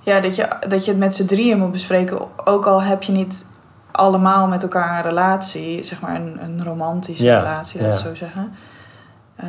[0.00, 2.46] ja, dat, je, dat je het met z'n drieën moet bespreken.
[2.46, 3.46] Ook al heb je niet
[3.92, 8.04] allemaal met elkaar een relatie, zeg maar een, een romantische Ja, relatie, laat ik ja.
[8.08, 8.52] zo zeggen.
[9.36, 9.46] Eh,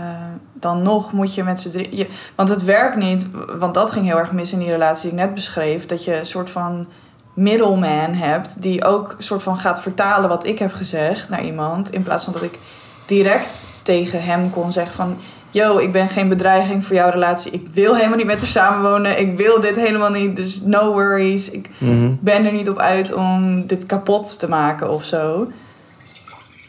[0.53, 1.97] dan nog moet je met z'n drieën.
[1.97, 3.27] je- Want het werkt niet,
[3.59, 5.85] want dat ging heel erg mis in die relatie die ik net beschreef.
[5.85, 6.87] Dat je een soort van
[7.35, 11.91] middleman hebt die ook een soort van gaat vertalen wat ik heb gezegd naar iemand.
[11.93, 12.59] In plaats van dat ik
[13.05, 15.17] direct tegen hem kon zeggen van...
[15.51, 17.51] Yo, ik ben geen bedreiging voor jouw relatie.
[17.51, 19.19] Ik wil helemaal niet met haar samenwonen.
[19.19, 20.35] Ik wil dit helemaal niet.
[20.35, 21.49] Dus no worries.
[21.51, 22.11] Ik Mhm.
[22.19, 25.47] ben er niet op uit om dit kapot te maken of zo.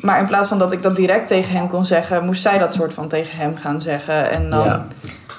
[0.01, 2.25] Maar in plaats van dat ik dat direct tegen hem kon zeggen...
[2.25, 4.31] moest zij dat soort van tegen hem gaan zeggen.
[4.31, 4.87] En dan Ja.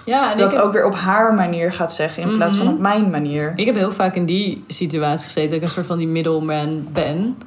[0.08, 2.24] Ja, en dat heb, ook weer op haar manier gaat zeggen...
[2.24, 2.76] in plaats van Mhm.
[2.76, 3.54] op mijn manier.
[3.56, 6.88] ik heb heel vaak in die situatie gezeten dat ik een soort van die middleman
[6.92, 7.38] ben.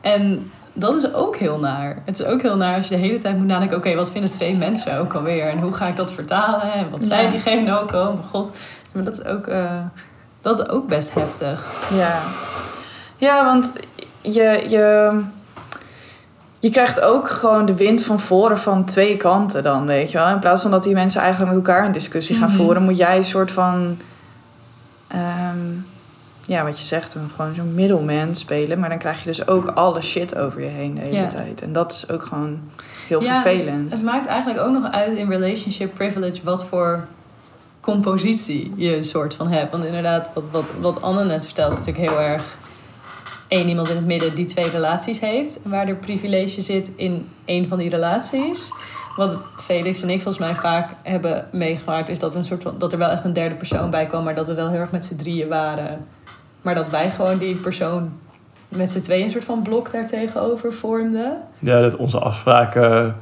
[0.00, 2.02] En dat is ook heel naar.
[2.04, 3.76] Het is ook heel naar als je de hele tijd moet nadenken...
[3.76, 5.44] oké, wat vinden twee mensen ook alweer?
[5.44, 6.72] En hoe ga ik dat vertalen?
[6.72, 7.30] En wat zei Ja.
[7.30, 7.92] diegene ook?
[7.92, 8.56] Oh mijn god.
[8.92, 9.80] Maar dat is ook, eh,
[10.40, 11.66] dat is ook best heftig.
[11.94, 12.18] Ja,
[13.16, 13.72] ja want
[14.20, 15.10] je, je,
[16.60, 20.28] je krijgt ook gewoon de wind van voren van twee kanten dan, weet je wel.
[20.28, 22.56] In plaats van dat die mensen eigenlijk met elkaar een discussie gaan Mhm.
[22.56, 23.98] voeren, moet jij een soort van,
[25.08, 25.58] ehm,
[26.44, 28.78] ja, wat je zegt, gewoon zo'n middleman spelen.
[28.78, 31.62] Maar dan krijg je dus ook alle shit over je heen de hele tijd.
[31.62, 32.60] En dat is ook gewoon
[33.08, 33.90] heel Ja, dus vervelend.
[33.90, 37.04] het maakt eigenlijk ook nog uit in relationship privilege wat voor
[37.80, 39.70] compositie je een soort van hebt.
[39.72, 42.56] Want inderdaad, wat, wat, wat Anne net vertelt, is natuurlijk heel erg
[43.50, 45.60] één iemand in het midden die twee relaties heeft.
[45.64, 48.70] Waar er privilege zit in één van die relaties.
[49.16, 52.74] Wat Felix en ik volgens mij vaak hebben meegemaakt, is dat, we een soort van,
[52.78, 54.90] dat er wel echt een derde persoon bij kwam, maar dat we wel heel erg
[54.90, 56.06] met z'n drieën waren.
[56.62, 58.12] Maar dat wij gewoon die persoon
[58.68, 61.42] met z'n tweeën een soort van blok daartegenover vormden.
[61.58, 63.16] Ja, dat onze afspraken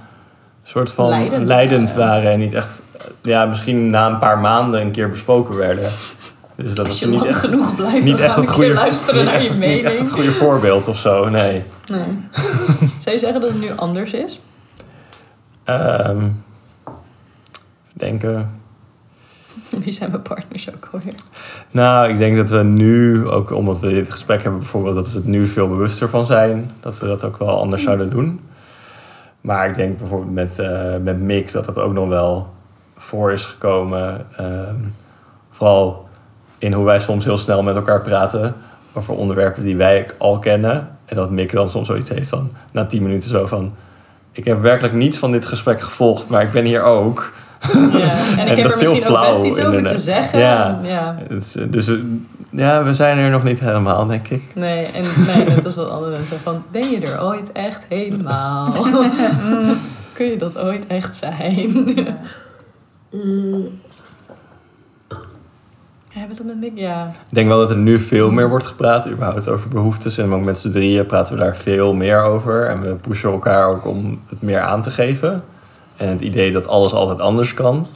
[0.69, 2.07] soort van Leidend leidend, waren.
[2.07, 2.31] waren.
[2.31, 2.83] En niet echt,
[3.23, 5.91] ja, misschien na een paar maanden een keer besproken werden.
[6.63, 8.73] Dus dat Als is je niet echt, genoeg blijft, niet dan echt gaan we goede,
[8.73, 9.85] luisteren niet naar echt, je niet mening.
[9.85, 11.63] echt het goede voorbeeld of zo, nee.
[11.87, 12.03] Nee.
[13.03, 14.41] Zou je zeggen dat het nu anders is?
[15.65, 16.27] Ehm
[17.99, 18.61] denken.
[19.85, 21.15] Wie zijn mijn partners ook alweer?
[21.71, 25.19] Nou, ik denk dat we nu, ook omdat we dit gesprek hebben bijvoorbeeld, dat we
[25.19, 26.71] het nu veel bewuster van zijn.
[26.81, 28.41] Dat we dat ook wel anders zouden doen.
[29.41, 32.55] Maar ik denk bijvoorbeeld met, eh, met Mick dat dat ook nog wel
[32.97, 34.27] voor is gekomen.
[34.37, 34.77] Ehm,
[35.51, 36.08] vooral
[36.59, 38.55] in hoe wij soms heel snel met elkaar praten
[38.93, 40.89] over onderwerpen die wij al kennen.
[41.05, 43.75] En dat Mick dan soms zoiets heeft van, na tien minuten zo van...
[44.33, 47.33] Ik heb werkelijk niets van dit gesprek gevolgd, maar ik ben hier ook.
[47.93, 48.11] Ja.
[48.37, 49.97] En ik En heb dat er is heel misschien ook best flauw, iets over te
[49.97, 50.39] zeggen.
[50.39, 51.19] Ja.
[51.29, 51.95] is, eh, Dus eh,
[52.51, 54.51] ja, we zijn er nog niet helemaal, denk ik.
[54.55, 56.41] Nee, en nee, net als wat andere mensen.
[56.43, 58.73] Van, ben je er ooit echt helemaal?
[60.13, 61.73] Kun je dat ooit echt zijn?
[63.11, 63.81] Mm.
[66.19, 66.73] Hebben Mick?
[66.75, 67.07] Ja.
[67.07, 70.19] Ik denk wel dat er nu veel meer wordt gepraat, überhaupt over behoeftes.
[70.19, 72.67] En ook met z'n drieën praten we daar veel meer over.
[72.67, 75.45] En we pushen elkaar ook om het meer aan te geven.
[75.97, 77.87] En het idee dat alles altijd anders kan.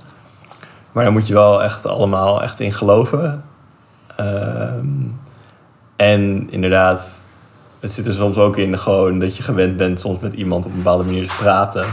[0.92, 3.44] Maar daar moet je wel echt allemaal echt in geloven.
[4.16, 4.86] Ehm,
[5.96, 7.20] en inderdaad,
[7.80, 10.70] het zit er soms ook in gewoon dat je gewend bent soms met iemand op
[10.70, 11.84] een bepaalde manier te praten.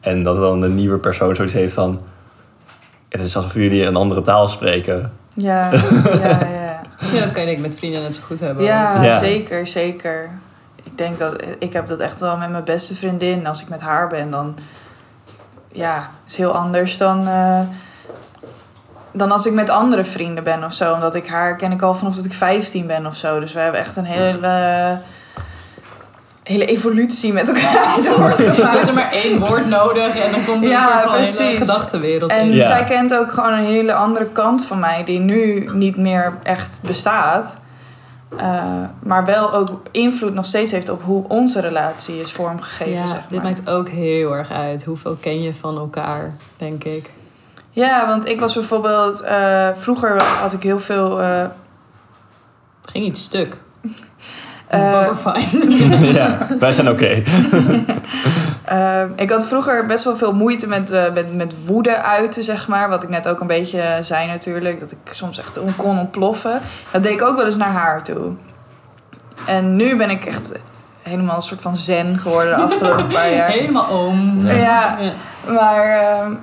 [0.00, 2.00] En dat dan een nieuwe persoon zoiets heeft van...
[3.08, 5.12] Het is alsof jullie een andere taal spreken.
[5.34, 5.70] Ja,
[6.22, 6.80] ja, ja.
[7.12, 8.64] ja, dat kan je denk ik met vrienden net zo goed hebben.
[8.64, 9.18] Ja, Ja.
[9.18, 10.30] zeker, zeker.
[10.82, 13.46] Ik denk dat ik heb dat echt wel met mijn beste vriendin.
[13.46, 14.56] Als ik met haar ben, dan
[15.72, 17.60] ja, is heel anders dan, eh,
[19.12, 20.94] dan als ik met andere vrienden ben of zo.
[20.94, 23.40] Omdat ik haar ken ik al vanaf dat ik 15 ben of zo.
[23.40, 24.98] Dus we hebben echt een hele,
[26.44, 28.88] hele evolutie met elkaar Er is doorgemaakt.
[28.88, 32.30] er maar één woord nodig en dan komt er Ja, een soort van hele gedachtenwereld
[32.30, 32.52] En in.
[32.54, 32.66] Ja.
[32.66, 36.80] zij kent ook gewoon een hele andere kant van mij, die nu niet meer echt
[36.86, 37.58] bestaat.
[38.36, 38.62] Eh,
[39.02, 43.20] maar wel ook invloed nog steeds heeft op hoe onze relatie is vormgegeven, Ja, zeg
[43.28, 43.44] dit maar.
[43.44, 44.84] maakt ook heel erg uit.
[44.84, 47.10] Hoeveel ken je van elkaar, denk ik.
[47.70, 49.20] Ja, want ik was bijvoorbeeld...
[49.20, 51.20] eh, vroeger had ik heel veel...
[51.20, 51.40] eh,
[52.80, 53.56] Het ging iets stuk.
[54.74, 55.70] Eh, maar fijn.
[56.12, 57.04] ja, wij zijn oké.
[58.64, 62.68] eh, ik had vroeger best wel veel moeite met, eh, met, met woede uiten, zeg
[62.68, 62.88] maar.
[62.88, 64.80] Wat ik net ook een beetje zei natuurlijk.
[64.80, 66.60] Dat ik soms echt on- kon ontploffen.
[66.90, 68.32] Dat deed ik ook wel eens naar haar toe.
[69.46, 70.60] En nu ben ik echt
[71.02, 73.48] helemaal een soort van zen geworden de afgelopen paar jaar.
[73.58, 74.46] Helemaal om.
[74.46, 74.96] Ja.
[75.46, 76.34] Maar ehm,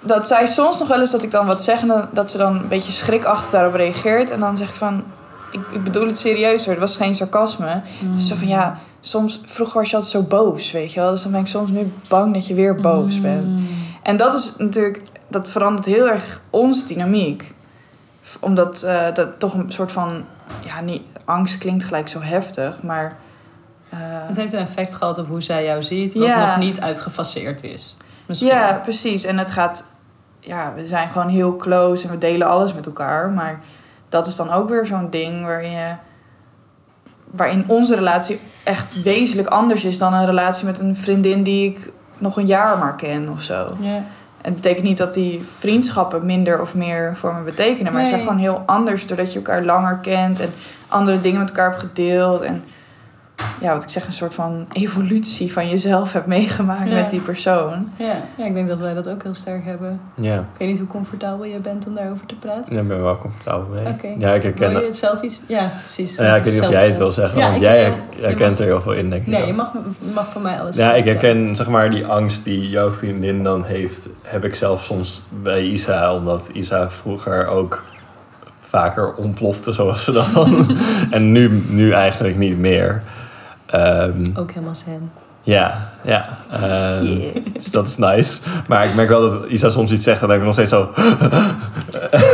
[0.00, 2.54] dat zij soms nog wel eens dat ik dan wat zeg en dat ze dan
[2.56, 4.30] een beetje schrikachtig daarop reageert.
[4.30, 5.04] En dan zeg ik van,
[5.54, 7.82] ik, ik bedoel het serieus hoor, het was geen sarcasme.
[8.14, 11.10] Dus zo van ja, soms, vroeger was je altijd zo boos, weet je wel.
[11.10, 13.50] Dus dan ben ik soms nu bang dat je weer boos bent.
[13.50, 13.66] Mm.
[14.02, 17.54] En dat is natuurlijk, dat verandert heel erg onze dynamiek.
[18.40, 20.24] Omdat eh, dat toch een soort van,
[20.64, 23.16] ja, niet, angst klinkt gelijk zo heftig, maar...
[23.90, 26.46] eh, Het heeft een effect gehad op hoe zij jou ziet, wat Ja.
[26.46, 27.96] nog niet uitgefaseerd is.
[28.26, 28.48] Misschien.
[28.50, 29.24] Ja, precies.
[29.24, 29.92] En het gaat...
[30.40, 33.30] Ja, we zijn gewoon heel close en we delen alles met elkaar.
[33.30, 33.60] Maar
[34.14, 35.94] dat is dan ook weer zo'n ding waarin je...
[37.30, 41.90] Waarin onze relatie echt wezenlijk anders is dan een relatie met een vriendin die ik
[42.18, 43.76] nog een jaar maar ken of zo.
[43.80, 43.94] Ja.
[43.96, 47.92] En het betekent niet dat die vriendschappen minder of meer voor me betekenen.
[47.92, 50.52] Maar ze zijn gewoon heel anders doordat je elkaar langer kent en
[50.88, 52.40] andere dingen met elkaar hebt gedeeld.
[52.40, 52.64] En
[53.60, 56.94] ja, wat ik zeg, een soort van evolutie van jezelf hebt meegemaakt Ja.
[56.94, 57.88] met die persoon.
[57.98, 58.16] Ja.
[58.36, 60.00] ja, ik denk dat wij dat ook heel sterk hebben.
[60.16, 62.74] Ja, Ik weet niet hoe comfortabel je bent om daarover te praten.
[62.74, 63.86] daar ben ik wel comfortabel mee.
[63.86, 64.06] Oké.
[64.18, 64.84] Ja, ik herken Wil je het.
[64.86, 65.40] het zelf iets...
[65.46, 66.14] Ja, precies.
[66.16, 68.58] Ja, ik weet niet of jij het wil zeggen, Ja, want ik jij herkent mag-
[68.58, 69.28] er heel veel in, denk ik.
[69.28, 69.72] Nee, je mag,
[70.14, 73.64] mag voor mij alles Ja, ik herken zeg maar die angst die jouw vriendin dan
[73.64, 77.82] heeft, heb ik zelf soms bij Isa, omdat Isa vroeger ook
[78.60, 80.66] vaker ontplofte, zoals ze dat dan.
[81.10, 83.02] en nu, nu eigenlijk niet meer.
[83.74, 85.10] Ehm, Ook helemaal zen.
[85.42, 86.26] ja, ja.
[86.50, 87.34] ehm, Yeah.
[87.52, 88.40] Dus dat is nice.
[88.68, 90.70] Maar ik merk wel dat Isa soms iets zegt en dan ben ik nog steeds
[90.70, 90.90] zo...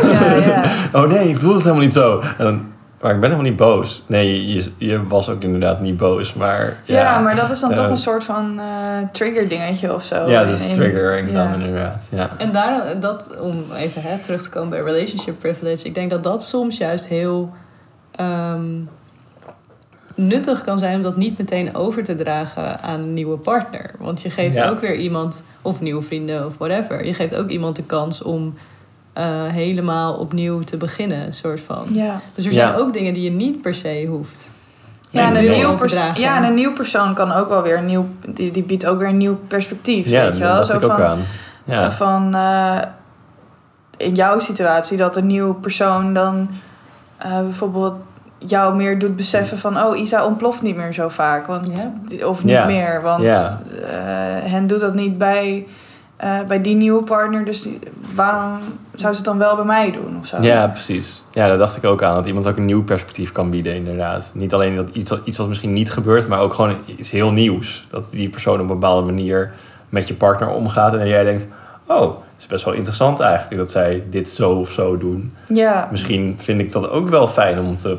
[0.02, 0.62] Ja, ja.
[1.00, 2.20] Oh nee, ik bedoel het helemaal niet zo.
[2.38, 2.66] En dan,
[3.00, 4.02] maar ik ben helemaal niet boos.
[4.06, 6.76] Nee, je, je was ook inderdaad niet boos, maar...
[6.84, 10.28] Ja, Ja, maar dat is dan toch een soort van eh, trigger dingetje of zo.
[10.30, 11.50] Ja, dat is In- triggering ja.
[11.50, 12.02] dan inderdaad.
[12.10, 12.28] Ja.
[12.38, 16.22] En daar, dat, om even hè, terug te komen bij relationship privilege, ik denk dat
[16.22, 17.52] dat soms juist heel
[18.12, 18.64] ehm,
[20.26, 23.90] nuttig kan zijn om dat niet meteen over te dragen aan een nieuwe partner.
[23.98, 24.68] Want je geeft Ja.
[24.68, 28.54] ook weer iemand, of nieuwe vrienden of whatever, je geeft ook iemand de kans om
[29.12, 31.86] eh, helemaal opnieuw te beginnen, soort van.
[31.92, 32.20] Ja.
[32.34, 32.68] Dus er Ja.
[32.68, 34.50] zijn ook dingen die je niet per se hoeft.
[35.10, 35.76] Ja, en een, nieuw
[36.14, 38.06] ja, en een nieuw persoon kan ook wel weer een nieuw...
[38.34, 40.54] Die, die biedt ook weer een nieuw perspectief, Ja, weet je wel?
[40.54, 41.18] dat Zo ik ook van, aan.
[41.64, 41.90] Ja.
[41.90, 42.78] van eh,
[43.96, 46.50] in jouw situatie dat een nieuw persoon dan
[47.16, 47.98] eh, bijvoorbeeld
[48.46, 49.80] jou meer doet beseffen van...
[49.82, 51.46] Oh, Isa ontploft niet meer zo vaak.
[51.46, 51.88] Want,
[52.24, 52.64] Of niet Ja.
[52.64, 53.60] meer, want Ja.
[53.82, 55.66] eh, hen doet dat niet bij,
[56.16, 57.44] eh, bij die nieuwe partner.
[57.44, 57.78] Dus die-
[58.14, 58.58] waarom
[58.94, 60.36] zou ze het dan wel bij mij doen of zo?
[60.42, 61.24] ja, precies.
[61.32, 62.14] Ja, daar dacht ik ook aan.
[62.14, 64.30] Dat iemand ook een nieuw perspectief kan bieden, inderdaad.
[64.34, 67.86] Niet alleen dat iets, iets wat misschien niet gebeurt, maar ook gewoon iets heel nieuws.
[67.90, 69.52] Dat die persoon op een bepaalde manier
[69.88, 70.94] met je partner omgaat.
[70.94, 71.48] En jij denkt,
[71.86, 75.34] oh, is best wel interessant eigenlijk dat zij dit zo of zo doen.
[75.48, 77.98] Ja, Misschien vind ik dat ook wel fijn om te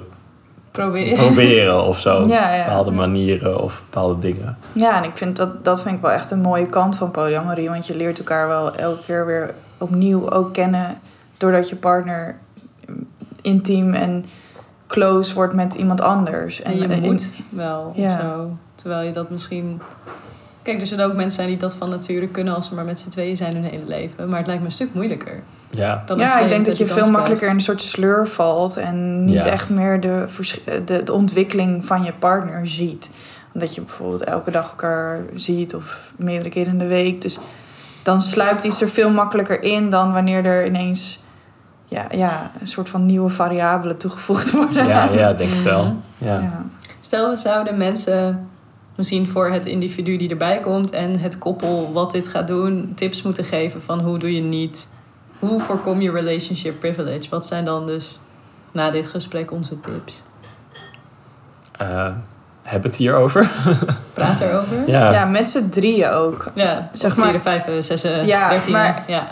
[0.72, 1.18] Proberen.
[1.26, 2.26] proberen of zo.
[2.28, 2.64] Ja, ja.
[2.64, 4.58] Bepaalde manieren of bepaalde dingen.
[4.74, 7.70] ja en ik vind dat, dat vind ik wel echt een mooie kant van polyamorie.
[7.70, 11.00] Want je leert elkaar wel elke keer weer opnieuw ook kennen.
[11.38, 12.38] Doordat je partner
[13.42, 14.26] intiem en
[14.88, 16.62] close wordt met iemand anders.
[16.62, 18.14] En je en- moet wel Ja.
[18.14, 18.58] of zo.
[18.76, 19.82] Terwijl je dat misschien...
[20.64, 22.56] Kijk, er zullen ook mensen zijn die dat van nature kunnen...
[22.56, 24.30] als ze maar met z'n tweeën zijn hun hele leven.
[24.30, 25.44] Maar het lijkt me een stuk moeilijker.
[25.70, 29.24] Ja, Dan ja, ik denk dat je veel makkelijker in een soort sleur valt en
[29.24, 29.50] niet Ja.
[29.52, 33.10] echt meer de, vers- de, de ontwikkeling van je partner ziet.
[33.54, 37.22] Omdat je bijvoorbeeld elke dag elkaar ziet of meerdere keren in de week.
[37.22, 37.40] Dus
[38.04, 41.24] dan sluipt iets er veel makkelijker in dan wanneer er ineens
[41.86, 44.88] ja, ja, een soort van nieuwe variabelen toegevoegd worden.
[44.88, 45.96] ja, ja denk het wel.
[46.18, 46.40] Ja.
[46.40, 46.66] Ja.
[47.00, 48.50] Stel, we zouden mensen
[48.96, 50.92] misschien voor het individu die erbij komt...
[50.92, 54.88] en het koppel wat dit gaat doen, tips moeten geven van hoe doe je niet...
[55.40, 57.30] Hoe voorkom je relationship privilege?
[57.30, 58.20] Wat zijn dan dus
[58.72, 60.22] na dit gesprek onze tips?
[61.78, 62.08] Eh,
[62.62, 63.50] heb het hierover?
[64.14, 64.78] Praat erover.
[64.90, 65.12] Ja.
[65.12, 66.52] ja, met z'n drieën ook.
[66.56, 67.42] Ja, Zeg maar- maar.
[67.42, 68.72] 4, 5, 6, Ja, 13.
[68.74, 69.28] maar- ja.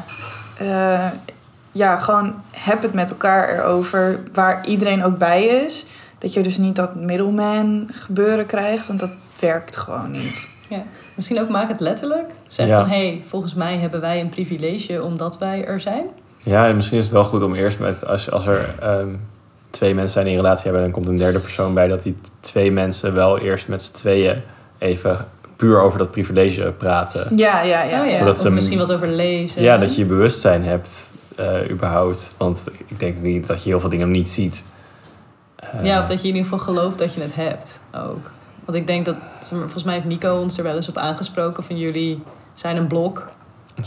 [0.58, 1.08] Eh,
[1.72, 5.86] ja, gewoon heb het met elkaar erover waar iedereen ook bij is.
[6.18, 10.50] Dat je dus niet dat middleman gebeuren krijgt, want dat werkt gewoon niet.
[11.16, 12.30] Misschien ook maak het letterlijk.
[12.48, 12.80] Zeg Ja.
[12.80, 16.06] van, hé, hey, volgens mij hebben wij een privilege omdat wij er zijn.
[16.38, 19.08] Ja, en misschien is het wel goed om eerst met, als, als er ehm,
[19.70, 22.04] twee mensen zijn die een relatie hebben en dan komt een derde persoon bij, dat
[22.04, 24.42] die twee mensen wel eerst met z'n tweeën
[24.78, 25.18] even
[25.56, 27.38] puur over dat privilege praten.
[27.38, 28.02] Ja, ja, ja.
[28.02, 29.62] oh ja, Zodat of ze- misschien wat over lezen.
[29.62, 32.34] Ja, dat je bewustzijn hebt, eh, überhaupt.
[32.38, 34.64] Want ik denk niet dat je heel veel dingen niet ziet.
[35.56, 38.32] Eh, Ja, of dat je in ieder geval gelooft dat je het hebt ook.
[38.70, 41.78] Want ik denk dat, volgens mij heeft Nico ons er wel eens op aangesproken van
[41.78, 43.28] jullie zijn een blok.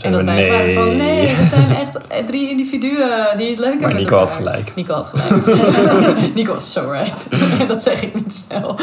[0.01, 3.81] En dat wij waren van nee, we zijn echt drie individuen die het leuk hebben
[3.81, 4.75] Maar met Nico had gelijk.
[4.75, 5.45] Nico had gelijk.
[6.35, 7.27] Nico was zo right.
[7.67, 8.79] dat zeg ik niet snel.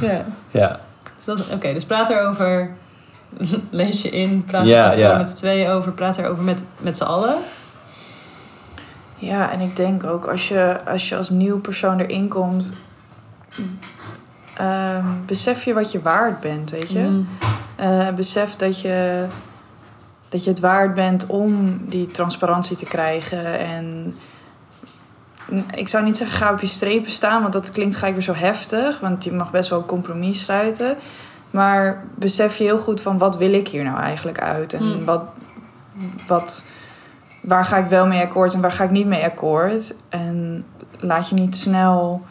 [0.00, 0.26] Ja.
[0.50, 0.80] Ja,
[1.24, 2.70] Dus Oké, dus praat erover.
[3.70, 4.44] Lees je in.
[4.44, 5.92] Praat er met z'n tweeën over.
[5.92, 7.36] Praat erover met, met z'n allen.
[9.16, 12.72] Ja, en ik denk ook als je als, je als nieuw persoon erin komt,
[14.58, 16.98] ehm, besef je wat je waard bent, weet je?
[16.98, 17.28] Mm.
[17.76, 19.26] Eh, besef dat je,
[20.28, 23.58] dat je het waard bent om die transparantie te krijgen.
[23.58, 24.14] En
[25.74, 28.34] ik zou niet zeggen ga op je strepen staan, want dat klinkt gelijk weer zo
[28.34, 29.00] heftig.
[29.00, 30.96] Want je mag best wel een compromis sluiten.
[31.50, 34.72] Maar besef je heel goed van wat wil ik hier nou eigenlijk uit?
[34.72, 35.04] En Hmm.
[35.04, 35.22] wat,
[36.26, 36.64] wat,
[37.40, 39.94] waar ga ik wel mee akkoord en waar ga ik niet mee akkoord?
[40.08, 40.64] En
[40.98, 42.26] laat je niet snel...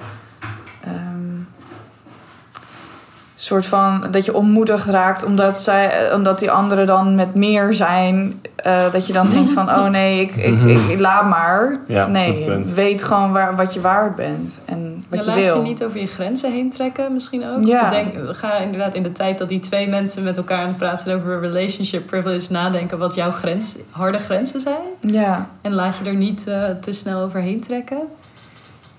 [3.39, 7.73] soort van dat je ontmoedigd raakt omdat, zij, eh, omdat die anderen dan met meer
[7.73, 8.41] zijn.
[8.55, 11.77] eh, dat je dan denkt van, oh nee, ik, ik, ik, ik laat maar.
[11.87, 15.55] Ja, nee, weet gewoon waar, wat je waard bent en wat Ja, je laat wil.
[15.55, 17.61] je niet over je grenzen heen trekken misschien ook.
[17.65, 18.03] Ja.
[18.29, 21.17] Ga inderdaad in de tijd dat die twee mensen met elkaar aan het praten zijn
[21.17, 24.83] over relationship privilege nadenken wat jouw grens, harde grenzen zijn.
[25.01, 27.97] Ja, En laat je er niet eh, te snel overheen trekken.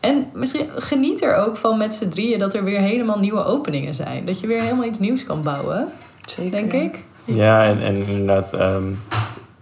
[0.00, 3.94] En misschien geniet er ook van met z'n drieën dat er weer helemaal nieuwe openingen
[3.94, 4.24] zijn.
[4.24, 5.88] Dat je weer helemaal iets nieuws kan bouwen,
[6.26, 6.50] zeker.
[6.50, 7.04] denk ik.
[7.24, 8.84] ja en, en inderdaad, ehm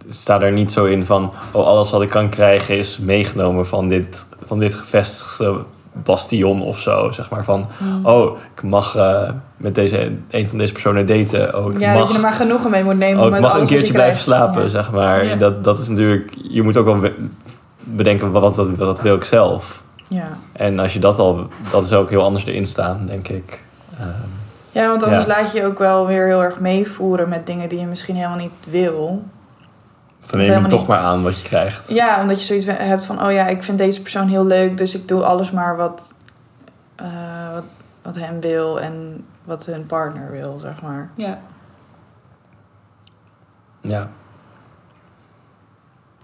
[0.09, 3.87] sta er niet zo in van, oh, alles wat ik kan krijgen is meegenomen van
[3.87, 5.55] dit, van dit gevestigde
[6.03, 7.11] bastion of zo.
[7.11, 8.05] Zeg maar van, Mm.
[8.05, 11.57] oh, ik mag eh, met deze, een van deze personen daten.
[11.65, 13.19] Oh, ik Ja, mag, dat je er maar genoegen mee moet nemen.
[13.19, 14.41] oh, ik met mag een keertje je blijven krijgt.
[14.43, 14.67] slapen, Ja.
[14.67, 15.25] zeg maar.
[15.25, 15.35] Ja.
[15.35, 17.15] Dat, dat is natuurlijk, je moet ook wel be-
[17.83, 19.83] bedenken, wat, wat, wat wil ik zelf?
[20.07, 20.27] Ja.
[20.51, 23.61] En als je dat al, dat is ook heel anders erin staan, denk ik.
[23.99, 24.07] Ehm,
[24.71, 25.27] ja, want anders Ja.
[25.27, 28.37] laat je je ook wel weer heel erg meevoeren met dingen die je misschien helemaal
[28.37, 29.23] niet wil.
[30.29, 30.87] dan neem je toch niet.
[30.87, 31.89] maar aan wat je krijgt.
[31.89, 34.95] Ja, omdat je zoiets hebt van, oh ja, ik vind deze persoon heel leuk, dus
[34.95, 36.15] ik doe alles maar wat,
[36.95, 37.07] eh,
[37.53, 37.63] wat,
[38.01, 41.09] wat hem wil en wat hun partner wil, zeg maar.
[41.15, 41.39] Ja.
[43.81, 44.09] Ja,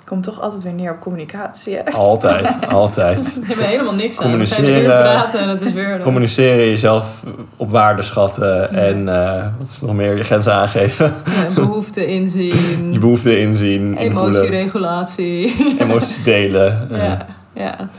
[0.06, 1.92] Komt toch altijd weer neer op communicatie, hè?
[1.92, 3.34] altijd, altijd.
[3.34, 4.38] We hebben helemaal niks aan.
[4.38, 6.00] We zijn weer praten en het is weer...
[6.00, 7.24] Communiceren, jezelf
[7.58, 11.14] op waarde schatten en eh, wat is nog meer, je grenzen aangeven.
[11.26, 12.92] Ja, behoefte inzien.
[12.94, 15.56] Je behoeften inzien, Emotieregulatie.
[15.80, 16.88] emoties delen.
[16.92, 17.90] Ja, ja.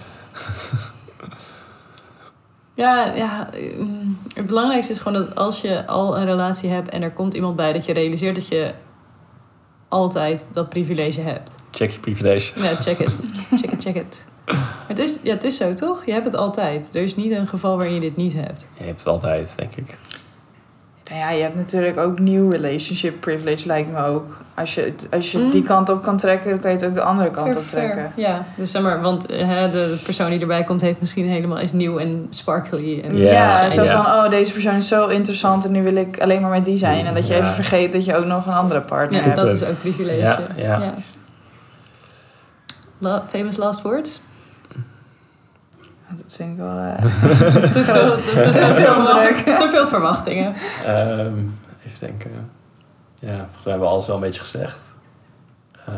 [2.74, 3.48] Ja, ja.
[3.78, 7.34] mm, Het belangrijkste is gewoon dat als je al een relatie hebt en er komt
[7.34, 8.72] iemand bij, dat je realiseert dat je
[9.94, 11.56] altijd dat privilege hebt.
[11.70, 12.60] check je privilege.
[12.60, 13.30] Ja, check it.
[13.60, 14.24] Check it, check it.
[14.46, 16.04] Maar het is, ja, het is zo, toch?
[16.04, 16.94] Je hebt het altijd.
[16.94, 18.68] Er is niet een geval waarin je dit niet hebt.
[18.78, 19.98] Je hebt het altijd, denk ik.
[21.10, 24.38] Nou ja, je hebt natuurlijk ook nieuw relationship privilege, lijkt me ook.
[24.54, 25.50] Als je, als je Mm.
[25.50, 27.90] die kant op kan trekken, dan kan je het ook de andere kant op fair.
[27.92, 28.12] trekken.
[28.22, 31.72] Ja, dus zeg maar, want hè, de persoon die erbij komt heeft misschien helemaal is
[31.72, 33.00] nieuw en sparkly.
[33.04, 33.32] En, Ja,
[33.62, 36.50] Ja, zo van, oh, deze persoon is zo interessant en nu wil ik alleen maar
[36.50, 37.06] met die zijn.
[37.06, 37.38] En dat je Ja.
[37.40, 39.36] even vergeet dat je ook nog een andere partner Ja, hebt.
[39.36, 40.18] dat is ook privilege.
[40.18, 40.94] Ja, ja.
[42.98, 44.22] La- famous last words?
[46.16, 46.78] Dat vind ik wel...
[46.78, 47.02] eh,
[47.76, 49.56] te, veel, te, te veel, druk.
[49.56, 50.54] te veel verwachtingen.
[50.86, 51.38] Ehm,
[51.86, 52.30] even denken.
[53.20, 54.78] Ja, volgens mij hebben we alles wel een beetje gezegd.
[55.86, 55.94] Eh,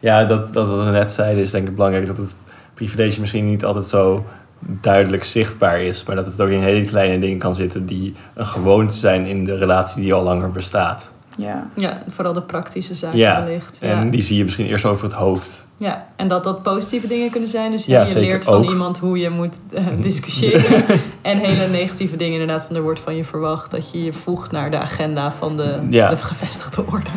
[0.00, 2.34] ja, dat, dat wat we net zeiden is denk ik belangrijk dat het
[2.74, 4.24] privilege misschien niet altijd zo
[4.60, 8.46] duidelijk zichtbaar is, maar dat het ook in hele kleine dingen kan zitten die een
[8.46, 11.12] gewoonte zijn in de relatie die al langer bestaat.
[11.36, 11.70] Ja.
[11.74, 13.78] Ja, vooral de praktische zaken Ja, wellicht.
[13.80, 13.88] Ja.
[14.00, 15.66] En die zie je misschien eerst over het hoofd.
[15.78, 17.70] ja, en dat dat positieve dingen kunnen zijn.
[17.70, 18.68] Dus Ja, je leert van ook.
[18.70, 20.84] iemand hoe je moet eh, discussiëren.
[21.22, 24.50] en hele negatieve dingen inderdaad, van er wordt van je verwacht dat je je voegt
[24.50, 26.08] naar de agenda van de, Ja.
[26.08, 27.10] de gevestigde orde.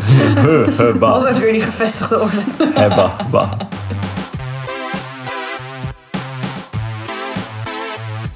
[1.00, 2.42] bah, Altijd weer die gevestigde orde.
[2.74, 3.52] hè, bah,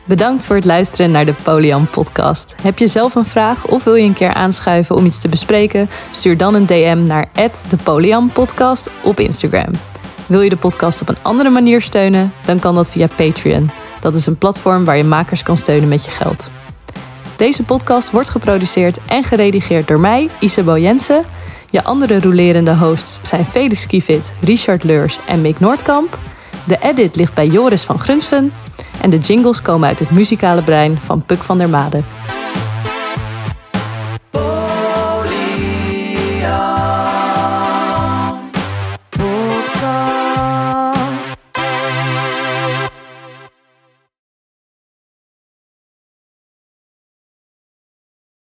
[0.05, 2.55] Bedankt voor het luisteren naar de Polian podcast.
[2.61, 5.89] Heb je zelf een vraag of wil je een keer aanschuiven om iets te bespreken?
[6.11, 7.29] Stuur dan een DM naar
[8.33, 9.71] podcast op Instagram.
[10.25, 12.33] Wil je de podcast op een andere manier steunen?
[12.45, 13.69] Dan kan dat via Patreon.
[13.99, 16.49] Dat is een platform waar je makers kan steunen met je geld.
[17.35, 21.25] Deze podcast wordt geproduceerd en geredigeerd door mij, Isabel Jensen.
[21.69, 26.17] Je andere rolerende hosts zijn Felix Kievit, Richard Leurs en Mick Noordkamp.
[26.67, 28.53] De edit ligt bij Joris van Grunsven.
[29.01, 32.01] En de jingles komen uit het muzikale brein van Puk van der Made.